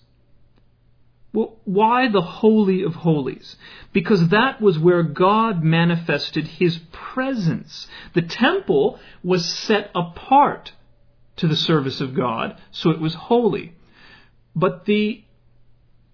Well, 1.33 1.57
why 1.63 2.09
the 2.09 2.21
Holy 2.21 2.83
of 2.83 2.93
Holies? 2.93 3.55
Because 3.91 4.29
that 4.29 4.61
was 4.61 4.77
where 4.77 5.01
God 5.01 5.63
manifested 5.63 6.45
His 6.45 6.77
presence. 6.91 7.87
The 8.13 8.21
temple 8.21 8.99
was 9.23 9.51
set 9.51 9.89
apart 9.95 10.73
to 11.37 11.47
the 11.47 11.55
service 11.55 12.01
of 12.01 12.13
God, 12.13 12.61
so 12.69 12.91
it 12.91 12.99
was 12.99 13.15
holy. 13.15 13.73
But 14.55 14.85
the 14.85 15.23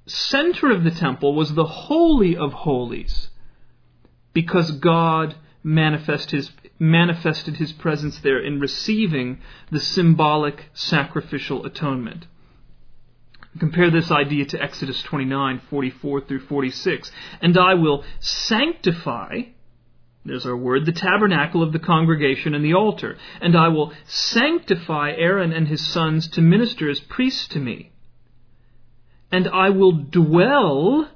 center 0.06 0.72
of 0.72 0.86
the 0.86 0.92
temple 0.92 1.36
was 1.36 1.54
the 1.54 1.66
Holy 1.66 2.38
of 2.38 2.54
Holies, 2.54 3.30
because 4.34 4.72
God 4.72 5.36
manifest 5.64 6.32
his, 6.32 6.52
manifested 6.80 7.58
His 7.58 7.74
presence 7.74 8.20
there 8.20 8.40
in 8.40 8.60
receiving 8.60 9.40
the 9.70 9.80
symbolic 9.80 10.70
sacrificial 10.74 11.66
atonement. 11.66 12.26
Compare 13.60 13.92
this 13.92 14.12
idea 14.12 14.46
to 14.46 14.62
Exodus 14.62 15.02
29, 15.04 15.62
44 15.70 16.22
through 16.22 16.40
46. 16.42 17.12
And 17.42 17.58
I 17.58 17.74
will 17.74 18.06
sanctify, 18.20 19.42
there's 20.24 20.46
our 20.46 20.56
word, 20.56 20.86
the 20.86 20.92
tabernacle 20.92 21.64
of 21.64 21.74
the 21.74 21.80
congregation 21.80 22.54
and 22.54 22.64
the 22.64 22.76
altar. 22.76 23.18
And 23.42 23.58
I 23.58 23.68
will 23.70 23.92
sanctify 24.06 25.12
Aaron 25.18 25.52
and 25.52 25.68
his 25.68 25.86
sons 25.86 26.28
to 26.30 26.42
minister 26.42 26.90
as 26.90 27.00
priests 27.00 27.48
to 27.50 27.60
me. 27.60 27.92
And 29.32 29.48
I 29.50 29.72
will 29.72 29.94
dwell 29.94 31.10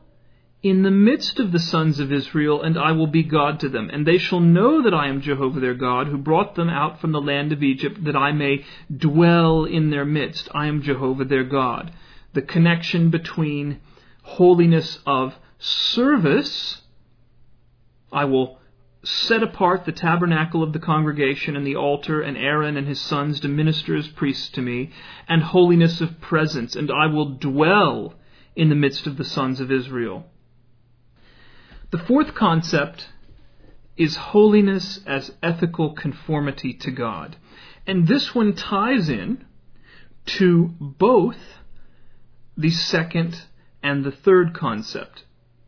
in 0.63 0.82
the 0.82 0.91
midst 0.91 1.39
of 1.39 1.52
the 1.52 1.60
sons 1.60 1.99
of 1.99 2.12
Israel, 2.12 2.62
and 2.62 2.78
I 2.78 2.93
will 2.93 3.08
be 3.08 3.23
God 3.23 3.60
to 3.60 3.69
them. 3.69 3.89
And 3.91 4.08
they 4.08 4.17
shall 4.17 4.39
know 4.39 4.82
that 4.82 4.93
I 4.93 5.10
am 5.10 5.21
Jehovah 5.21 5.60
their 5.60 5.73
God, 5.76 6.08
who 6.08 6.17
brought 6.17 6.56
them 6.56 6.69
out 6.69 7.02
from 7.02 7.12
the 7.12 7.21
land 7.21 7.52
of 7.52 7.62
Egypt, 7.62 8.04
that 8.06 8.15
I 8.15 8.32
may 8.32 8.63
dwell 8.95 9.65
in 9.65 9.89
their 9.89 10.06
midst. 10.06 10.49
I 10.56 10.67
am 10.67 10.82
Jehovah 10.82 11.26
their 11.26 11.43
God 11.43 11.91
the 12.34 12.41
connection 12.41 13.10
between 13.10 13.80
holiness 14.23 14.99
of 15.06 15.36
service. 15.60 16.82
I 18.12 18.26
will 18.26 18.60
set 19.04 19.43
apart 19.43 19.86
the 19.86 19.91
tabernacle 19.91 20.63
of 20.63 20.73
the 20.73 20.80
congregation 20.80 21.56
and 21.56 21.65
the 21.65 21.76
altar 21.76 22.21
and 22.21 22.38
Aaron 22.38 22.78
and 22.78 22.88
his 22.88 23.02
sons 23.02 23.39
to 23.41 23.47
minister 23.47 23.95
as 23.95 24.08
priests 24.08 24.49
to 24.49 24.62
me, 24.62 24.91
and 25.28 25.43
holiness 25.43 26.02
of 26.02 26.21
presence, 26.21 26.76
and 26.76 26.91
I 26.91 27.08
will 27.08 27.36
dwell 27.36 28.15
in 28.56 28.69
the 28.69 28.76
midst 28.76 29.08
of 29.08 29.17
the 29.17 29.26
sons 29.26 29.60
of 29.60 29.71
Israel. 29.71 30.26
The 31.93 31.99
fourth 31.99 32.34
concept 32.34 33.08
is 33.97 34.15
holiness 34.15 35.01
as 35.06 35.32
ethical 35.43 35.93
conformity 35.93 36.73
to 36.73 36.89
God. 36.89 37.36
And 37.86 38.08
this 38.08 38.34
one 38.34 38.56
ties 38.56 39.10
in 39.10 39.45
to 40.25 40.73
both 40.79 41.38
the 42.58 42.71
second 42.71 43.43
and 43.84 44.03
the 44.03 44.12
third 44.12 44.56
concept 44.56 45.25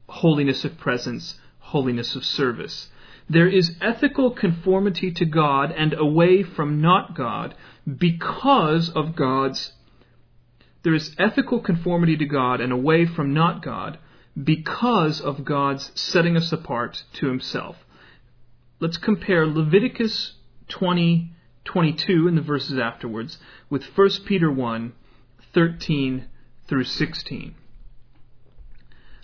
holiness 0.09 0.65
of 0.65 0.79
presence, 0.79 1.39
holiness 1.59 2.15
of 2.15 2.25
service. 2.25 2.89
There 3.29 3.47
is 3.47 3.75
ethical 3.79 4.31
conformity 4.31 5.11
to 5.11 5.25
God 5.25 5.71
and 5.71 5.93
away 5.93 6.41
from 6.41 6.81
not 6.81 7.15
God 7.15 7.53
because 7.85 8.89
of 8.89 9.15
God's. 9.15 9.73
There 10.81 10.95
is 10.95 11.15
ethical 11.19 11.59
conformity 11.59 12.17
to 12.17 12.25
God 12.25 12.61
and 12.61 12.73
away 12.73 13.05
from 13.05 13.31
not 13.35 13.61
God 13.61 13.99
because 14.41 15.21
of 15.21 15.45
God's 15.45 15.91
setting 15.95 16.35
us 16.35 16.51
apart 16.51 17.03
to 17.13 17.27
Himself. 17.27 17.77
Let's 18.79 18.97
compare 18.97 19.45
Leviticus 19.47 20.33
20, 20.67 21.31
22 21.63 22.27
in 22.27 22.35
the 22.35 22.41
verses 22.41 22.77
afterwards 22.77 23.37
with 23.69 23.83
1 23.83 24.09
Peter 24.25 24.51
1, 24.51 24.93
13 25.53 26.27
through 26.67 26.83
16. 26.83 27.55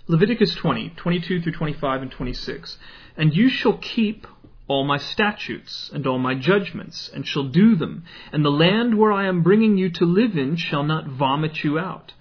Leviticus 0.08 0.54
20, 0.54 0.90
22 0.90 1.42
through 1.42 1.52
25 1.52 2.02
and 2.02 2.10
26. 2.10 2.78
And 3.16 3.36
you 3.36 3.48
shall 3.48 3.76
keep 3.78 4.26
all 4.68 4.84
my 4.84 4.96
statutes 4.96 5.90
and 5.92 6.06
all 6.06 6.18
my 6.18 6.34
judgments, 6.34 7.10
and 7.12 7.26
shall 7.26 7.44
do 7.44 7.76
them, 7.76 8.04
and 8.32 8.44
the 8.44 8.50
land 8.50 8.96
where 8.96 9.12
I 9.12 9.26
am 9.26 9.42
bringing 9.42 9.76
you 9.76 9.90
to 9.90 10.04
live 10.04 10.36
in 10.36 10.56
shall 10.56 10.82
not 10.82 11.06
vomit 11.06 11.62
you 11.62 11.78
out. 11.78 12.14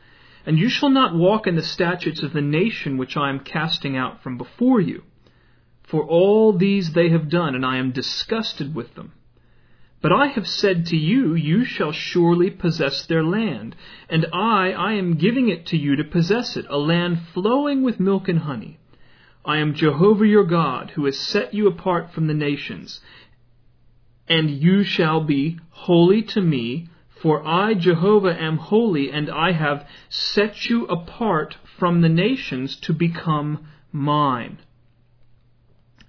And 0.46 0.58
you 0.58 0.70
shall 0.70 0.90
not 0.90 1.16
walk 1.16 1.48
in 1.48 1.56
the 1.56 1.62
statutes 1.62 2.24
of 2.24 2.34
the 2.34 2.42
nation 2.42 2.98
which 2.98 3.16
I 3.16 3.30
am 3.30 3.40
casting 3.40 3.96
out 3.96 4.24
from 4.24 4.38
before 4.38 4.82
you. 4.82 5.04
For 5.84 6.04
all 6.04 6.54
these 6.54 6.94
they 6.94 7.10
have 7.10 7.30
done, 7.30 7.54
and 7.54 7.66
I 7.66 7.78
am 7.78 7.92
disgusted 7.92 8.74
with 8.74 8.96
them. 8.96 9.12
But 10.02 10.12
I 10.12 10.28
have 10.28 10.48
said 10.48 10.88
to 10.88 10.98
you, 10.98 11.36
you 11.36 11.64
shall 11.64 11.92
surely 11.92 12.50
possess 12.50 13.06
their 13.06 13.24
land, 13.24 13.76
and 14.10 14.26
I, 14.34 14.72
I 14.72 14.94
am 14.94 15.16
giving 15.16 15.50
it 15.50 15.68
to 15.68 15.78
you 15.78 15.96
to 15.96 16.04
possess 16.04 16.58
it, 16.58 16.66
a 16.70 16.78
land 16.78 17.20
flowing 17.34 17.84
with 17.84 18.00
milk 18.00 18.28
and 18.28 18.40
honey. 18.40 18.80
I 19.46 19.58
am 19.58 19.76
Jehovah 19.76 20.26
your 20.26 20.44
God, 20.44 20.92
who 20.92 21.06
has 21.06 21.20
set 21.20 21.54
you 21.54 21.68
apart 21.68 22.14
from 22.14 22.26
the 22.26 22.34
nations, 22.34 23.00
and 24.28 24.50
you 24.50 24.84
shall 24.84 25.22
be 25.22 25.60
holy 25.70 26.24
to 26.24 26.42
me, 26.42 26.88
for 27.22 27.46
I, 27.46 27.76
Jehovah, 27.76 28.36
am 28.40 28.58
holy, 28.58 29.12
and 29.12 29.30
I 29.30 29.52
have 29.52 29.88
set 30.10 30.70
you 30.70 30.86
apart 30.88 31.58
from 31.78 32.02
the 32.02 32.10
nations 32.10 32.76
to 32.78 32.94
become 32.94 33.68
mine. 33.92 34.58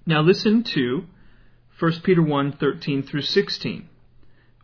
Now 0.06 0.22
listen 0.22 0.62
to 0.64 1.04
1 1.78 1.92
Peter 2.02 2.22
1 2.22 2.52
13 2.52 3.02
through 3.02 3.22
16, 3.22 3.88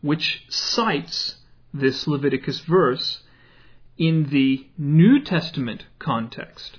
which 0.00 0.44
cites 0.48 1.36
this 1.74 2.06
Leviticus 2.06 2.60
verse 2.60 3.22
in 3.98 4.30
the 4.30 4.66
New 4.78 5.20
Testament 5.22 5.84
context. 5.98 6.78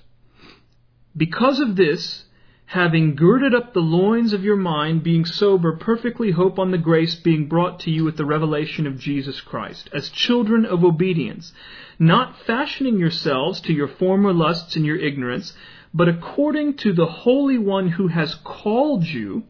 Because 1.15 1.59
of 1.59 1.75
this, 1.75 2.25
having 2.69 3.15
girded 3.15 3.55
up 3.55 3.73
the 3.73 3.79
loins 3.79 4.31
of 4.31 4.43
your 4.43 4.55
mind, 4.55 5.01
being 5.01 5.25
sober, 5.25 5.75
perfectly 5.75 6.29
hope 6.29 6.59
on 6.59 6.69
the 6.69 6.77
grace 6.77 7.15
being 7.15 7.47
brought 7.47 7.79
to 7.79 7.89
you 7.89 8.07
at 8.07 8.15
the 8.15 8.25
revelation 8.25 8.85
of 8.85 8.99
Jesus 8.99 9.41
Christ, 9.41 9.89
as 9.91 10.09
children 10.09 10.67
of 10.67 10.83
obedience, 10.83 11.51
not 11.97 12.37
fashioning 12.45 12.99
yourselves 12.99 13.59
to 13.61 13.73
your 13.73 13.87
former 13.87 14.31
lusts 14.31 14.75
in 14.75 14.85
your 14.85 14.97
ignorance, 14.97 15.51
but 15.95 16.07
according 16.07 16.75
to 16.75 16.93
the 16.93 17.07
Holy 17.07 17.57
One 17.57 17.87
who 17.89 18.09
has 18.09 18.35
called 18.35 19.03
you, 19.03 19.45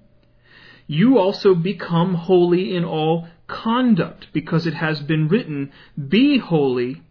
you 0.88 1.18
also 1.18 1.54
become 1.54 2.14
holy 2.14 2.74
in 2.74 2.86
all 2.86 3.28
conduct, 3.48 4.28
because 4.32 4.66
it 4.66 4.76
has 4.76 5.02
been 5.02 5.28
written, 5.28 5.74
Be 6.08 6.38
holy, 6.38 7.02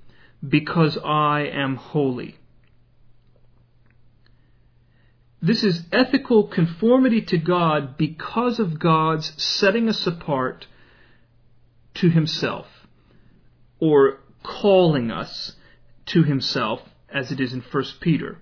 because 0.42 0.96
I 1.04 1.40
am 1.52 1.76
holy. 1.76 2.38
This 5.40 5.62
is 5.62 5.84
ethical 5.92 6.48
conformity 6.48 7.22
to 7.22 7.38
God 7.38 7.96
because 7.96 8.58
of 8.58 8.78
God's 8.78 9.32
setting 9.42 9.88
us 9.88 10.06
apart 10.06 10.66
to 11.94 12.10
Himself, 12.10 12.66
or 13.78 14.20
calling 14.42 15.10
us 15.10 15.54
to 16.06 16.24
Himself, 16.24 16.80
as 17.08 17.30
it 17.30 17.40
is 17.40 17.52
in 17.52 17.60
1 17.60 17.84
Peter. 18.00 18.38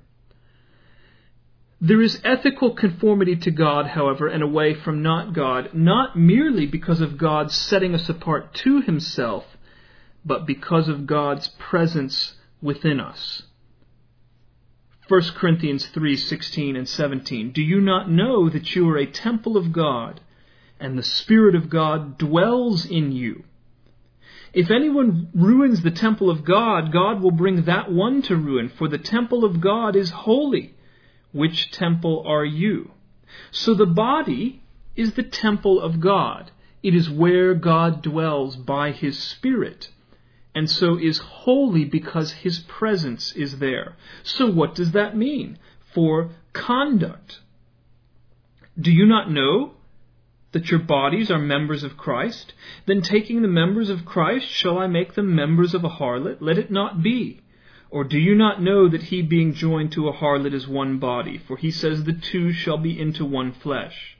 There 1.81 2.01
is 2.01 2.21
ethical 2.25 2.75
conformity 2.75 3.37
to 3.37 3.51
God, 3.51 3.89
however, 3.89 4.27
and 4.29 4.43
away 4.43 4.73
from 4.73 5.03
not 5.03 5.35
God, 5.35 5.75
not 5.75 6.17
merely 6.17 6.67
because 6.67 7.03
of 7.03 7.19
God's 7.19 7.55
setting 7.55 7.95
us 7.95 8.09
apart 8.09 8.55
to 8.55 8.81
Himself, 8.81 9.45
but 10.25 10.47
because 10.47 10.89
of 10.89 11.07
God's 11.07 11.49
presence 11.49 12.35
within 12.63 12.99
us. 12.99 13.43
1 15.09 15.23
Corinthians 15.37 15.87
3:16 15.87 16.77
and 16.77 16.89
17 16.89 17.53
Do 17.53 17.63
you 17.63 17.81
not 17.81 18.11
know 18.11 18.49
that 18.49 18.75
you 18.75 18.89
are 18.89 18.97
a 18.97 19.07
temple 19.07 19.57
of 19.57 19.71
God 19.71 20.21
and 20.81 20.99
the 20.99 21.05
spirit 21.05 21.55
of 21.55 21.71
God 21.71 22.19
dwells 22.19 22.85
in 22.85 23.13
you? 23.13 23.45
If 24.53 24.69
anyone 24.69 25.29
ruins 25.33 25.83
the 25.83 25.93
temple 25.93 26.29
of 26.29 26.45
God 26.45 26.91
God 26.91 27.21
will 27.23 27.31
bring 27.31 27.63
that 27.63 27.93
one 27.93 28.21
to 28.23 28.35
ruin 28.37 28.69
for 28.69 28.89
the 28.89 28.99
temple 28.99 29.45
of 29.45 29.61
God 29.61 29.95
is 29.95 30.11
holy. 30.11 30.75
Which 31.31 31.71
temple 31.71 32.25
are 32.27 32.45
you? 32.45 32.91
So 33.53 33.75
the 33.75 33.87
body 33.87 34.63
is 34.97 35.13
the 35.13 35.23
temple 35.23 35.81
of 35.81 36.01
God. 36.01 36.51
It 36.83 36.95
is 36.95 37.09
where 37.09 37.55
God 37.55 38.03
dwells 38.03 38.57
by 38.57 38.91
his 38.91 39.17
spirit 39.19 39.91
and 40.57 40.71
so 40.71 40.99
is 40.99 41.19
holy 41.19 41.85
because 41.85 42.33
his 42.33 42.61
presence 42.61 43.31
is 43.33 43.59
there. 43.59 43.95
So, 44.23 44.51
what 44.51 44.75
does 44.75 44.93
that 44.93 45.15
mean 45.15 45.59
for 45.93 46.31
conduct? 46.55 47.41
Do 48.81 48.91
you 48.91 49.05
not 49.05 49.31
know 49.31 49.75
that 50.53 50.71
your 50.71 50.81
bodies 50.81 51.31
are 51.31 51.39
members 51.39 51.83
of 51.85 51.99
Christ? 51.99 52.55
Then, 52.87 53.03
taking 53.03 53.43
the 53.43 53.49
members 53.49 53.91
of 53.91 54.07
Christ, 54.07 54.49
shall 54.49 54.79
I 54.79 54.87
make 54.87 55.13
them 55.13 55.37
members 55.37 55.75
of 55.75 55.85
a 55.85 55.91
harlot? 55.91 56.39
Let 56.41 56.57
it 56.57 56.71
not 56.71 57.03
be. 57.03 57.43
Or 57.91 58.05
do 58.05 58.19
you 58.19 58.35
not 58.35 58.63
know 58.63 58.89
that 58.89 59.03
he 59.03 59.21
being 59.21 59.53
joined 59.53 59.93
to 59.93 60.09
a 60.09 60.15
harlot 60.15 60.55
is 60.55 60.67
one 60.67 60.99
body? 60.99 61.37
For 61.37 61.59
he 61.59 61.71
says, 61.71 62.05
The 62.05 62.15
two 62.15 62.55
shall 62.55 62.79
be 62.79 62.99
into 62.99 63.27
one 63.27 63.53
flesh. 63.53 64.17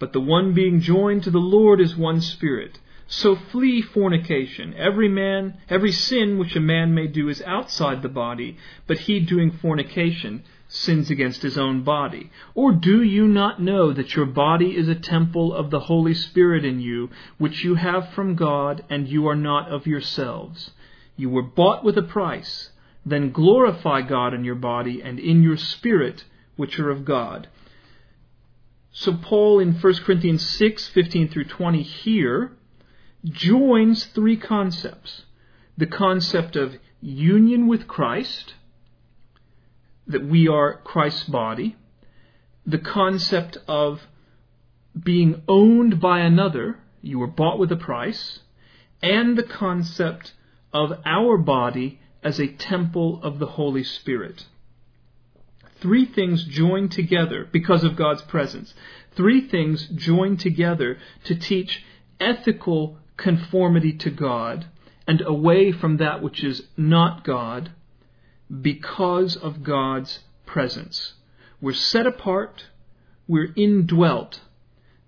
But 0.00 0.12
the 0.12 0.20
one 0.20 0.52
being 0.52 0.80
joined 0.80 1.22
to 1.22 1.30
the 1.30 1.38
Lord 1.38 1.80
is 1.80 1.96
one 1.96 2.20
spirit. 2.20 2.80
So 3.06 3.36
flee 3.36 3.82
fornication. 3.82 4.74
Every 4.74 5.08
man, 5.08 5.58
every 5.68 5.92
sin 5.92 6.38
which 6.38 6.56
a 6.56 6.60
man 6.60 6.94
may 6.94 7.06
do 7.06 7.28
is 7.28 7.42
outside 7.42 8.00
the 8.00 8.08
body, 8.08 8.56
but 8.86 9.00
he 9.00 9.20
doing 9.20 9.50
fornication 9.50 10.42
sins 10.68 11.10
against 11.10 11.42
his 11.42 11.58
own 11.58 11.82
body. 11.84 12.30
Or 12.54 12.72
do 12.72 13.02
you 13.02 13.28
not 13.28 13.60
know 13.60 13.92
that 13.92 14.16
your 14.16 14.24
body 14.24 14.76
is 14.76 14.88
a 14.88 14.94
temple 14.94 15.52
of 15.52 15.70
the 15.70 15.80
Holy 15.80 16.14
Spirit 16.14 16.64
in 16.64 16.80
you, 16.80 17.10
which 17.36 17.62
you 17.62 17.74
have 17.74 18.08
from 18.14 18.34
God, 18.34 18.84
and 18.88 19.06
you 19.06 19.28
are 19.28 19.36
not 19.36 19.70
of 19.70 19.86
yourselves? 19.86 20.70
You 21.16 21.28
were 21.28 21.42
bought 21.42 21.84
with 21.84 21.98
a 21.98 22.02
price. 22.02 22.70
Then 23.06 23.32
glorify 23.32 24.00
God 24.00 24.32
in 24.32 24.44
your 24.44 24.54
body 24.54 25.02
and 25.02 25.20
in 25.20 25.42
your 25.42 25.58
spirit, 25.58 26.24
which 26.56 26.78
are 26.78 26.90
of 26.90 27.04
God. 27.04 27.48
So 28.92 29.12
Paul 29.12 29.60
in 29.60 29.74
1 29.74 29.94
Corinthians 30.04 30.48
6, 30.48 30.88
15 30.88 31.28
through 31.28 31.44
20 31.44 31.82
here 31.82 32.52
joins 33.24 34.04
three 34.06 34.36
concepts 34.36 35.22
the 35.76 35.86
concept 35.86 36.54
of 36.54 36.76
union 37.00 37.66
with 37.66 37.88
Christ, 37.88 38.54
that 40.06 40.24
we 40.24 40.46
are 40.46 40.80
Christ's 40.84 41.24
body, 41.24 41.76
the 42.64 42.78
concept 42.78 43.58
of 43.66 44.02
being 45.00 45.42
owned 45.48 46.00
by 46.00 46.20
another, 46.20 46.78
you 47.02 47.18
were 47.18 47.26
bought 47.26 47.58
with 47.58 47.72
a 47.72 47.76
price, 47.76 48.38
and 49.02 49.36
the 49.36 49.42
concept 49.42 50.32
of 50.72 50.92
our 51.04 51.36
body 51.36 52.00
as 52.22 52.40
a 52.40 52.46
temple 52.46 53.20
of 53.22 53.38
the 53.38 53.46
Holy 53.46 53.84
Spirit. 53.84 54.46
Three 55.80 56.06
things 56.06 56.44
joined 56.44 56.92
together 56.92 57.46
because 57.50 57.84
of 57.84 57.96
God's 57.96 58.22
presence. 58.22 58.72
Three 59.16 59.48
things 59.48 59.86
joined 59.88 60.40
together 60.40 60.98
to 61.24 61.34
teach 61.34 61.84
ethical 62.18 62.98
conformity 63.16 63.92
to 63.92 64.10
God 64.10 64.66
and 65.06 65.20
away 65.20 65.72
from 65.72 65.98
that 65.98 66.22
which 66.22 66.42
is 66.42 66.62
not 66.76 67.24
God 67.24 67.72
because 68.60 69.36
of 69.36 69.62
God's 69.62 70.20
presence. 70.46 71.14
We're 71.60 71.74
set 71.74 72.06
apart, 72.06 72.66
we're 73.26 73.52
indwelt, 73.56 74.40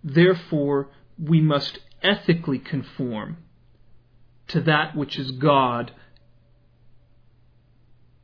therefore 0.03 0.89
we 1.19 1.41
must 1.41 1.79
ethically 2.03 2.59
conform 2.59 3.39
to 4.49 4.61
that 4.61 4.97
which 4.97 5.19
is 5.19 5.33
God 5.33 5.93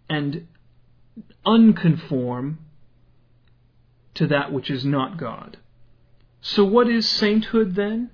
and 0.08 0.46
unconform 1.44 2.58
to 4.14 4.26
that 4.26 4.52
which 4.52 4.70
is 4.70 4.84
not 4.84 5.16
God. 5.16 5.56
So, 6.40 6.64
what 6.64 6.88
is 6.88 7.08
sainthood 7.08 7.74
then? 7.74 8.10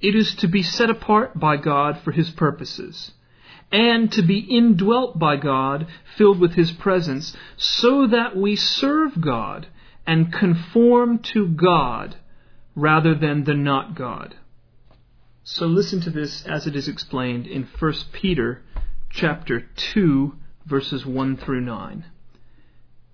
It 0.00 0.14
is 0.14 0.34
to 0.36 0.48
be 0.48 0.62
set 0.62 0.90
apart 0.90 1.38
by 1.38 1.56
God 1.56 1.98
for 1.98 2.12
His 2.12 2.30
purposes, 2.30 3.12
and 3.70 4.10
to 4.12 4.22
be 4.22 4.38
indwelt 4.38 5.18
by 5.18 5.36
God, 5.36 5.86
filled 6.16 6.40
with 6.40 6.54
His 6.54 6.72
presence, 6.72 7.36
so 7.56 8.06
that 8.06 8.36
we 8.36 8.56
serve 8.56 9.20
God 9.20 9.66
and 10.06 10.32
conform 10.32 11.18
to 11.18 11.46
God 11.46 12.16
rather 12.74 13.14
than 13.14 13.44
the 13.44 13.54
not 13.54 13.94
God. 13.94 14.36
So 15.42 15.66
listen 15.66 16.00
to 16.02 16.10
this 16.10 16.46
as 16.46 16.66
it 16.66 16.76
is 16.76 16.88
explained 16.88 17.46
in 17.46 17.68
1 17.78 17.94
Peter 18.12 18.62
chapter 19.10 19.60
2 19.60 20.34
verses 20.66 21.04
1 21.04 21.36
through 21.36 21.60
9. 21.62 22.04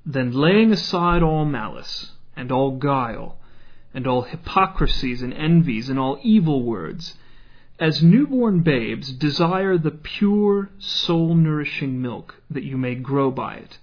Then 0.04 0.32
laying 0.32 0.72
aside 0.72 1.22
all 1.22 1.44
malice 1.44 2.12
and 2.36 2.52
all 2.52 2.72
guile 2.72 3.38
and 3.96 4.06
all 4.06 4.22
hypocrisies 4.22 5.22
and 5.22 5.32
envies 5.32 5.88
and 5.88 5.98
all 5.98 6.20
evil 6.22 6.62
words. 6.62 7.14
As 7.78 8.02
newborn 8.02 8.60
babes, 8.60 9.10
desire 9.10 9.78
the 9.78 9.90
pure, 9.90 10.68
soul 10.78 11.34
nourishing 11.34 12.02
milk, 12.02 12.42
that 12.50 12.62
you 12.62 12.76
may 12.76 12.94
grow 12.94 13.30
by 13.30 13.54
it. 13.54 13.78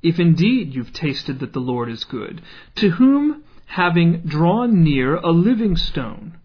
If 0.00 0.20
indeed 0.20 0.74
you've 0.74 0.92
tasted 0.92 1.40
that 1.40 1.52
the 1.52 1.60
Lord 1.60 1.90
is 1.90 2.04
good, 2.04 2.40
to 2.76 2.90
whom, 2.90 3.42
having 3.66 4.20
drawn 4.20 4.84
near 4.84 5.16
a 5.16 5.32
living 5.32 5.76
stone, 5.76 6.38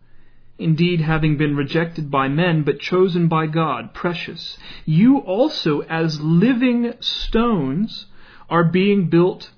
indeed 0.57 0.99
having 0.99 1.37
been 1.37 1.55
rejected 1.55 2.09
by 2.09 2.29
men, 2.29 2.63
but 2.63 2.79
chosen 2.79 3.27
by 3.27 3.45
God, 3.45 3.93
precious, 3.93 4.57
you 4.85 5.19
also, 5.19 5.81
as 5.81 6.19
living 6.19 6.93
stones, 6.99 8.07
are 8.49 8.63
being 8.63 9.07
built 9.07 9.51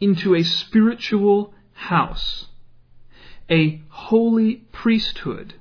into 0.00 0.36
a 0.36 0.44
spiritual 0.44 1.52
house, 1.78 2.46
a 3.48 3.80
holy 3.88 4.56
priesthood, 4.72 5.54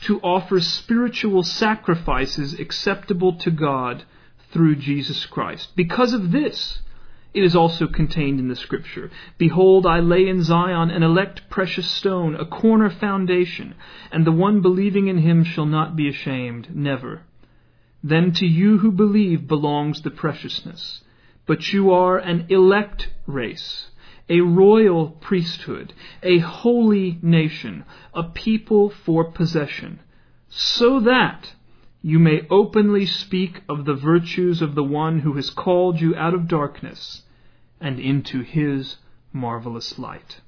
to 0.00 0.18
offer 0.20 0.60
spiritual 0.60 1.42
sacrifices 1.42 2.58
acceptable 2.58 3.34
to 3.34 3.50
God 3.50 4.04
through 4.50 4.76
Jesus 4.76 5.26
Christ. 5.26 5.76
Because 5.76 6.12
of 6.12 6.30
this, 6.32 6.80
It 7.34 7.44
is 7.44 7.54
also 7.54 7.86
contained 7.86 8.40
in 8.40 8.48
the 8.48 8.56
Scripture 8.56 9.10
Behold, 9.36 9.86
I 9.86 10.00
lay 10.00 10.26
in 10.26 10.42
Zion 10.42 10.90
an 10.90 11.02
elect 11.02 11.48
precious 11.50 11.88
stone, 11.90 12.34
a 12.34 12.46
corner 12.46 12.90
foundation, 12.90 13.74
and 14.10 14.24
the 14.24 14.32
one 14.32 14.60
believing 14.60 15.08
in 15.08 15.18
him 15.18 15.44
shall 15.44 15.66
not 15.66 15.94
be 15.94 16.08
ashamed, 16.08 16.74
never. 16.74 17.22
Then 18.02 18.32
to 18.32 18.46
you 18.46 18.78
who 18.78 18.90
believe 18.90 19.46
belongs 19.46 20.02
the 20.02 20.10
preciousness. 20.10 21.02
But 21.46 21.72
you 21.72 21.92
are 21.92 22.18
an 22.18 22.46
elect 22.48 23.10
race, 23.26 23.90
a 24.28 24.40
royal 24.40 25.10
priesthood, 25.10 25.92
a 26.22 26.38
holy 26.38 27.18
nation, 27.22 27.84
a 28.14 28.22
people 28.22 28.90
for 28.90 29.24
possession, 29.24 30.00
so 30.48 31.00
that 31.00 31.54
you 32.02 32.18
may 32.18 32.46
openly 32.50 33.06
speak 33.06 33.62
of 33.68 33.84
the 33.84 33.94
virtues 33.94 34.62
of 34.62 34.74
the 34.74 34.84
one 34.84 35.20
who 35.20 35.32
has 35.34 35.50
called 35.50 36.00
you 36.00 36.14
out 36.14 36.34
of 36.34 36.48
darkness 36.48 37.22
and 37.80 37.98
into 37.98 38.42
his 38.42 38.96
marvelous 39.32 39.98
light. 39.98 40.40